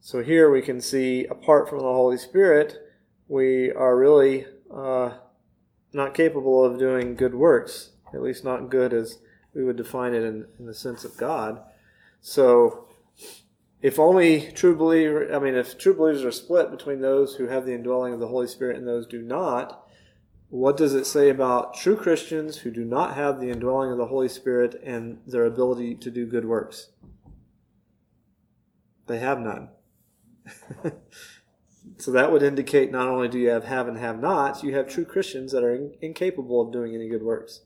So 0.00 0.22
here 0.22 0.50
we 0.50 0.60
can 0.60 0.80
see, 0.80 1.24
apart 1.24 1.68
from 1.68 1.78
the 1.78 1.84
Holy 1.84 2.18
Spirit, 2.18 2.76
we 3.28 3.72
are 3.72 3.96
really 3.96 4.44
uh, 4.72 5.12
not 5.92 6.12
capable 6.12 6.64
of 6.64 6.78
doing 6.78 7.14
good 7.14 7.34
works, 7.34 7.92
at 8.12 8.20
least 8.20 8.44
not 8.44 8.68
good 8.68 8.92
as 8.92 9.18
we 9.54 9.64
would 9.64 9.76
define 9.76 10.12
it 10.12 10.22
in, 10.22 10.46
in 10.58 10.66
the 10.66 10.74
sense 10.74 11.04
of 11.04 11.16
God. 11.16 11.62
So, 12.20 12.88
if 13.80 13.98
only 13.98 14.52
true 14.52 14.76
believer, 14.76 15.34
I 15.34 15.38
mean, 15.38 15.54
if 15.54 15.78
true 15.78 15.94
believers 15.94 16.24
are 16.24 16.30
split 16.30 16.70
between 16.70 17.00
those 17.00 17.36
who 17.36 17.46
have 17.46 17.64
the 17.64 17.74
indwelling 17.74 18.12
of 18.12 18.20
the 18.20 18.28
Holy 18.28 18.46
Spirit 18.46 18.76
and 18.76 18.86
those 18.86 19.06
do 19.06 19.22
not, 19.22 19.81
what 20.52 20.76
does 20.76 20.92
it 20.92 21.06
say 21.06 21.30
about 21.30 21.72
true 21.72 21.96
Christians 21.96 22.58
who 22.58 22.70
do 22.70 22.84
not 22.84 23.14
have 23.14 23.40
the 23.40 23.48
indwelling 23.48 23.90
of 23.90 23.96
the 23.96 24.08
Holy 24.08 24.28
Spirit 24.28 24.78
and 24.84 25.18
their 25.26 25.46
ability 25.46 25.94
to 25.94 26.10
do 26.10 26.26
good 26.26 26.44
works? 26.44 26.90
They 29.06 29.18
have 29.18 29.40
none. 29.40 29.70
so 31.96 32.10
that 32.10 32.30
would 32.30 32.42
indicate 32.42 32.92
not 32.92 33.08
only 33.08 33.28
do 33.28 33.38
you 33.38 33.48
have 33.48 33.64
have 33.64 33.88
and 33.88 33.96
have 33.96 34.20
nots, 34.20 34.62
you 34.62 34.74
have 34.74 34.86
true 34.86 35.06
Christians 35.06 35.52
that 35.52 35.64
are 35.64 35.74
in, 35.74 35.94
incapable 36.02 36.60
of 36.60 36.70
doing 36.70 36.94
any 36.94 37.08
good 37.08 37.22
works. 37.22 37.62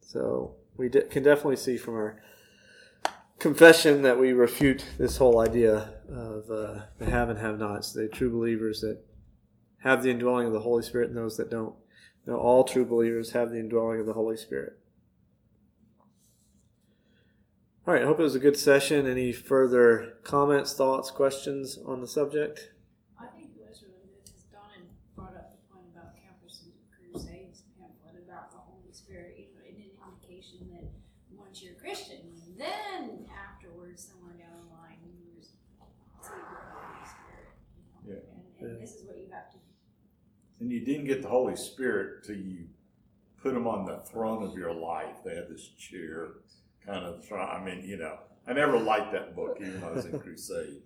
So 0.00 0.54
we 0.76 0.90
can 0.90 1.24
definitely 1.24 1.56
see 1.56 1.76
from 1.76 1.94
our 1.94 2.22
confession 3.40 4.02
that 4.02 4.16
we 4.16 4.32
refute 4.32 4.84
this 4.96 5.16
whole 5.16 5.40
idea 5.40 5.94
of 6.08 6.48
uh, 6.48 6.82
the 7.00 7.10
have 7.10 7.30
and 7.30 7.40
have 7.40 7.58
nots, 7.58 7.92
the 7.92 8.06
true 8.06 8.30
believers 8.30 8.82
that 8.82 9.02
have 9.82 10.02
the 10.02 10.10
indwelling 10.10 10.46
of 10.46 10.52
the 10.52 10.60
Holy 10.60 10.82
Spirit 10.82 11.08
and 11.08 11.16
those 11.16 11.36
that 11.36 11.50
don't. 11.50 11.74
No, 12.26 12.36
all 12.36 12.62
true 12.62 12.84
believers 12.84 13.32
have 13.32 13.50
the 13.50 13.58
indwelling 13.58 14.00
of 14.00 14.06
the 14.06 14.12
Holy 14.12 14.36
Spirit. 14.36 14.78
All 17.84 17.92
right, 17.92 18.04
I 18.04 18.06
hope 18.06 18.20
it 18.20 18.22
was 18.22 18.36
a 18.36 18.40
good 18.40 18.56
session. 18.56 19.08
Any 19.08 19.32
further 19.32 20.18
comments, 20.22 20.72
thoughts, 20.72 21.10
questions 21.10 21.80
on 21.84 22.00
the 22.00 22.06
subject? 22.06 22.70
I 23.18 23.26
think 23.34 23.50
it 23.58 23.66
was 23.68 23.82
really 23.82 24.06
good 24.06 24.22
because 24.22 24.46
Donna 24.54 24.86
brought 25.18 25.34
up 25.34 25.50
the 25.50 25.74
point 25.74 25.90
about 25.90 26.14
Campus 26.14 26.62
and 26.62 26.70
Crusades 26.94 27.66
pamphlet 27.74 28.22
about 28.22 28.54
the 28.54 28.62
Holy 28.62 28.94
Spirit, 28.94 29.34
you 29.34 29.50
know, 29.50 29.66
and 29.66 29.82
an 29.82 29.90
indication 29.98 30.70
that 30.70 30.86
once 31.34 31.58
you're 31.58 31.74
a 31.74 31.82
Christian, 31.82 32.22
then 32.56 33.26
afterwards, 33.34 34.06
somewhere 34.14 34.38
down 34.38 34.62
the 34.62 34.70
line, 34.78 35.02
you 35.02 35.18
receive 35.34 35.58
the 35.74 36.70
Holy 36.70 37.02
Spirit. 37.02 37.50
You 37.74 38.14
know? 38.14 38.22
Yeah. 38.22 38.62
And, 38.62 38.78
and 38.78 38.78
this 38.78 38.94
is 38.94 39.02
what 39.10 39.18
you 39.18 39.26
have 39.34 39.50
to 39.50 39.58
And 40.62 40.70
you 40.70 40.78
didn't 40.84 41.06
get 41.06 41.22
the 41.22 41.28
Holy 41.28 41.56
Spirit 41.56 42.22
till 42.24 42.36
you 42.36 42.66
put 43.42 43.52
him 43.52 43.66
on 43.66 43.84
the 43.84 43.96
throne 44.08 44.44
of 44.44 44.56
your 44.56 44.72
life. 44.72 45.16
They 45.24 45.34
had 45.34 45.48
this 45.48 45.66
chair 45.76 46.28
kind 46.86 47.04
of 47.04 47.24
throne. 47.24 47.48
I 47.50 47.62
mean, 47.64 47.84
you 47.84 47.96
know, 47.96 48.16
I 48.46 48.52
never 48.52 48.78
liked 48.78 49.10
that 49.12 49.34
book, 49.34 49.56
even 49.60 49.80
though 49.80 49.88
I 49.88 49.92
was 49.92 50.04
in 50.04 50.20
Crusade. 50.20 50.82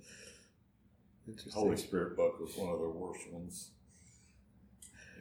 Interesting. 1.29 1.53
Holy 1.53 1.77
Spirit 1.77 2.17
book 2.17 2.41
was 2.41 2.57
one 2.57 2.73
of 2.73 2.81
the 2.81 2.89
worst 2.89 3.31
ones, 3.31 3.73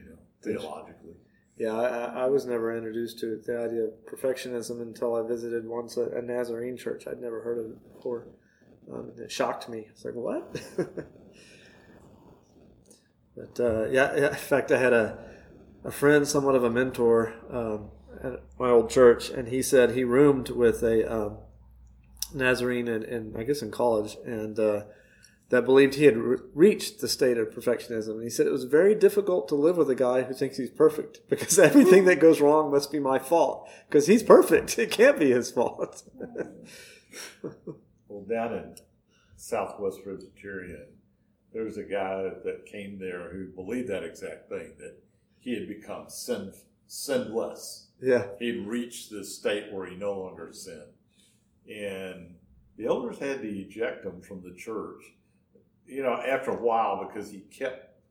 you 0.02 0.12
know, 0.12 0.18
theologically. 0.42 1.16
Yeah, 1.58 1.74
I, 1.76 1.88
I- 1.90 2.24
I 2.24 2.26
was 2.28 2.46
never 2.46 2.74
introduced 2.78 3.20
to 3.20 3.36
the 3.46 3.60
idea 3.60 3.84
of 3.84 3.92
perfectionism 4.06 4.82
until 4.82 5.16
I 5.16 5.28
visited 5.28 5.68
once 5.68 5.98
a, 5.98 6.10
a 6.12 6.22
Nazarene 6.22 6.78
church. 6.78 7.08
I'd 7.08 7.20
never 7.20 7.42
heard 7.42 7.58
of 7.60 7.66
it 7.66 7.94
before. 7.94 8.28
Um, 8.90 9.12
it 9.18 9.30
shocked 9.32 9.68
me. 9.68 9.88
It's 9.90 10.06
like, 10.06 10.14
what? 10.16 10.56
but 13.36 13.60
uh, 13.60 13.86
yeah, 13.90 14.16
yeah, 14.16 14.30
in 14.30 14.36
fact, 14.36 14.72
I 14.72 14.78
had 14.78 14.94
a, 14.94 15.18
a 15.84 15.92
friend, 15.92 16.28
somewhat 16.28 16.56
of 16.56 16.64
a 16.64 16.70
mentor 16.70 17.34
um, 17.52 17.90
at 18.24 18.42
my 18.60 18.70
old 18.70 18.90
church, 18.90 19.30
and 19.30 19.48
he 19.48 19.62
said 19.62 19.92
he 19.92 20.04
roomed 20.04 20.50
with 20.50 20.82
a 20.84 21.12
um, 21.12 21.38
Nazarene, 22.34 22.88
in, 22.88 23.36
I 23.38 23.44
guess 23.44 23.62
in 23.62 23.72
college, 23.72 24.18
and 24.26 24.58
uh, 24.58 24.84
that 25.50 25.66
believed 25.66 25.96
he 25.96 26.06
had 26.06 26.18
re- 26.18 26.38
reached 26.54 27.02
the 27.02 27.08
state 27.08 27.38
of 27.38 27.50
perfectionism. 27.50 28.12
And 28.12 28.24
he 28.24 28.30
said 28.30 28.48
it 28.48 28.52
was 28.52 28.64
very 28.64 28.96
difficult 28.96 29.48
to 29.50 29.56
live 29.56 29.78
with 29.78 29.90
a 29.90 29.96
guy 29.96 30.24
who 30.24 30.34
thinks 30.34 30.58
he's 30.58 30.70
perfect 30.70 31.20
because 31.30 31.60
everything 31.70 32.06
that 32.06 32.20
goes 32.20 32.42
wrong 32.42 32.72
must 32.72 32.92
be 32.92 33.00
my 33.00 33.20
fault 33.20 33.70
because 33.88 34.08
he's 34.08 34.24
perfect. 34.24 34.78
It 34.86 34.92
can't 34.92 35.20
be 35.20 35.32
his 35.32 35.52
fault. 35.52 36.04
Well, 38.08 38.24
down 38.24 38.54
in 38.54 38.76
Southwest 39.36 40.00
Presbyterian, 40.04 40.88
there 41.56 41.64
was 41.64 41.78
a 41.78 41.84
guy 41.84 42.22
that 42.44 42.66
came 42.66 43.00
there 43.00 43.30
who 43.32 43.46
believed 43.46 43.88
that 43.88 44.04
exact 44.04 44.50
thing 44.50 44.74
that 44.78 45.02
he 45.40 45.54
had 45.54 45.70
become 45.70 46.10
sin, 46.10 46.52
sinless. 46.86 47.88
yeah. 48.02 48.26
He'd 48.40 48.68
reached 48.68 49.10
this 49.10 49.34
state 49.34 49.72
where 49.72 49.86
he 49.86 49.96
no 49.96 50.20
longer 50.20 50.52
sinned. 50.52 50.92
And 51.66 52.36
the 52.78 52.88
elders 52.88 53.20
had 53.20 53.42
to 53.42 53.48
eject 53.48 54.06
him 54.06 54.22
from 54.22 54.42
the 54.44 54.54
church, 54.54 55.02
you 55.88 56.04
know, 56.04 56.22
after 56.28 56.52
a 56.52 56.62
while 56.62 57.08
because 57.08 57.32
he 57.32 57.40
kept 57.40 58.02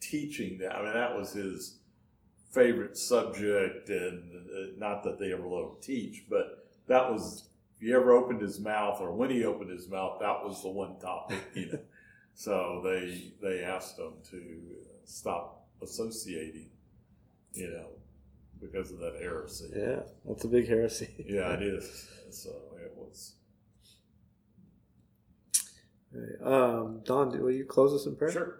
teaching 0.00 0.58
that. 0.58 0.76
I 0.76 0.82
mean, 0.82 0.92
that 0.92 1.16
was 1.16 1.32
his 1.32 1.78
favorite 2.50 2.98
subject, 2.98 3.88
and 3.88 4.34
uh, 4.34 4.66
not 4.76 5.02
that 5.04 5.18
they 5.18 5.32
ever 5.32 5.48
let 5.48 5.64
him 5.64 5.76
teach, 5.80 6.26
but 6.28 6.68
that 6.88 7.10
was, 7.10 7.48
if 7.76 7.86
he 7.86 7.94
ever 7.94 8.12
opened 8.12 8.42
his 8.42 8.60
mouth 8.60 9.00
or 9.00 9.12
when 9.12 9.30
he 9.30 9.46
opened 9.46 9.70
his 9.70 9.88
mouth, 9.88 10.18
that 10.20 10.44
was 10.44 10.60
the 10.60 10.68
one 10.68 10.98
topic, 10.98 11.38
you 11.54 11.72
know. 11.72 11.78
So 12.34 12.80
they 12.84 13.32
they 13.40 13.62
asked 13.62 13.96
them 13.96 14.14
to 14.30 14.60
stop 15.04 15.66
associating, 15.82 16.70
you 17.52 17.70
know, 17.70 17.88
because 18.60 18.92
of 18.92 18.98
that 18.98 19.16
heresy. 19.20 19.70
Yeah. 19.74 20.00
That's 20.26 20.44
a 20.44 20.48
big 20.48 20.68
heresy. 20.68 21.08
Yeah, 21.26 21.52
it 21.54 21.62
is. 21.62 22.08
So 22.30 22.50
it 22.82 22.92
was. 22.96 23.34
Um, 26.42 27.00
Don, 27.04 27.30
will 27.42 27.50
you 27.50 27.64
close 27.64 27.92
us 27.92 28.06
in 28.06 28.16
prayer? 28.16 28.32
Sure. 28.32 28.58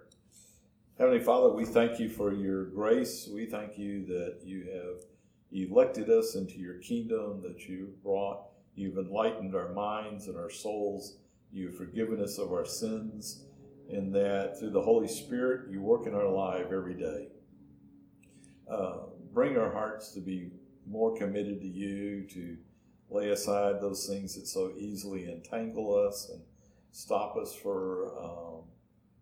Heavenly 0.97 1.23
Father, 1.23 1.49
we 1.49 1.65
thank 1.65 1.99
you 1.99 2.09
for 2.09 2.33
your 2.33 2.65
grace. 2.65 3.29
We 3.31 3.45
thank 3.45 3.77
you 3.77 4.05
that 4.07 4.39
you 4.43 4.65
have 4.73 5.03
elected 5.51 6.09
us 6.09 6.35
into 6.35 6.57
your 6.59 6.75
kingdom, 6.75 7.41
that 7.41 7.67
you 7.67 7.93
brought, 8.03 8.43
you've 8.75 8.97
enlightened 8.97 9.55
our 9.55 9.69
minds 9.73 10.27
and 10.27 10.37
our 10.37 10.49
souls. 10.49 11.17
You've 11.51 11.75
forgiven 11.75 12.19
us 12.21 12.37
of 12.39 12.51
our 12.51 12.65
sins, 12.65 13.43
and 13.91 14.13
that 14.15 14.59
through 14.59 14.71
the 14.71 14.81
Holy 14.81 15.07
Spirit, 15.07 15.71
you 15.71 15.81
work 15.81 16.07
in 16.07 16.13
our 16.13 16.29
life 16.29 16.67
every 16.71 16.95
day. 16.95 17.27
Uh, 18.69 18.97
bring 19.33 19.57
our 19.57 19.71
hearts 19.71 20.11
to 20.11 20.19
be 20.19 20.51
more 20.87 21.15
committed 21.17 21.61
to 21.61 21.67
you, 21.67 22.25
to 22.29 22.57
lay 23.09 23.29
aside 23.29 23.79
those 23.79 24.07
things 24.07 24.35
that 24.35 24.47
so 24.47 24.71
easily 24.77 25.31
entangle 25.31 25.95
us 25.95 26.29
and 26.31 26.41
stop 26.91 27.35
us 27.37 27.53
for 27.53 28.17
um, 28.17 28.63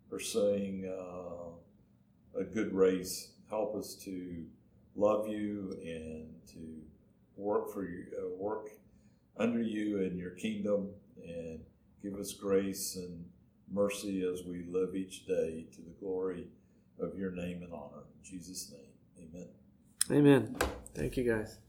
pursuing 0.08 0.86
uh, 0.88 2.40
a 2.40 2.44
good 2.44 2.72
race. 2.72 3.32
Help 3.48 3.74
us 3.76 3.94
to 3.94 4.44
love 4.96 5.28
you 5.28 5.76
and 5.82 6.28
to 6.48 6.82
work 7.36 7.72
for 7.72 7.84
you, 7.84 8.06
uh, 8.18 8.28
work 8.36 8.70
under 9.36 9.62
you 9.62 9.98
in 9.98 10.16
your 10.16 10.30
kingdom, 10.30 10.88
and 11.22 11.60
give 12.02 12.14
us 12.14 12.32
grace 12.32 12.96
and 12.96 13.24
mercy 13.72 14.22
as 14.22 14.44
we 14.44 14.64
live 14.64 14.94
each 14.94 15.26
day 15.26 15.66
to 15.74 15.80
the 15.80 15.94
glory 16.00 16.46
of 17.00 17.16
your 17.16 17.30
name 17.30 17.62
and 17.62 17.72
honor. 17.72 18.04
In 18.22 18.30
Jesus' 18.30 18.70
name, 18.70 19.28
Amen. 19.32 19.48
Amen. 20.10 20.56
Thank 20.94 21.16
you, 21.16 21.24
guys. 21.24 21.61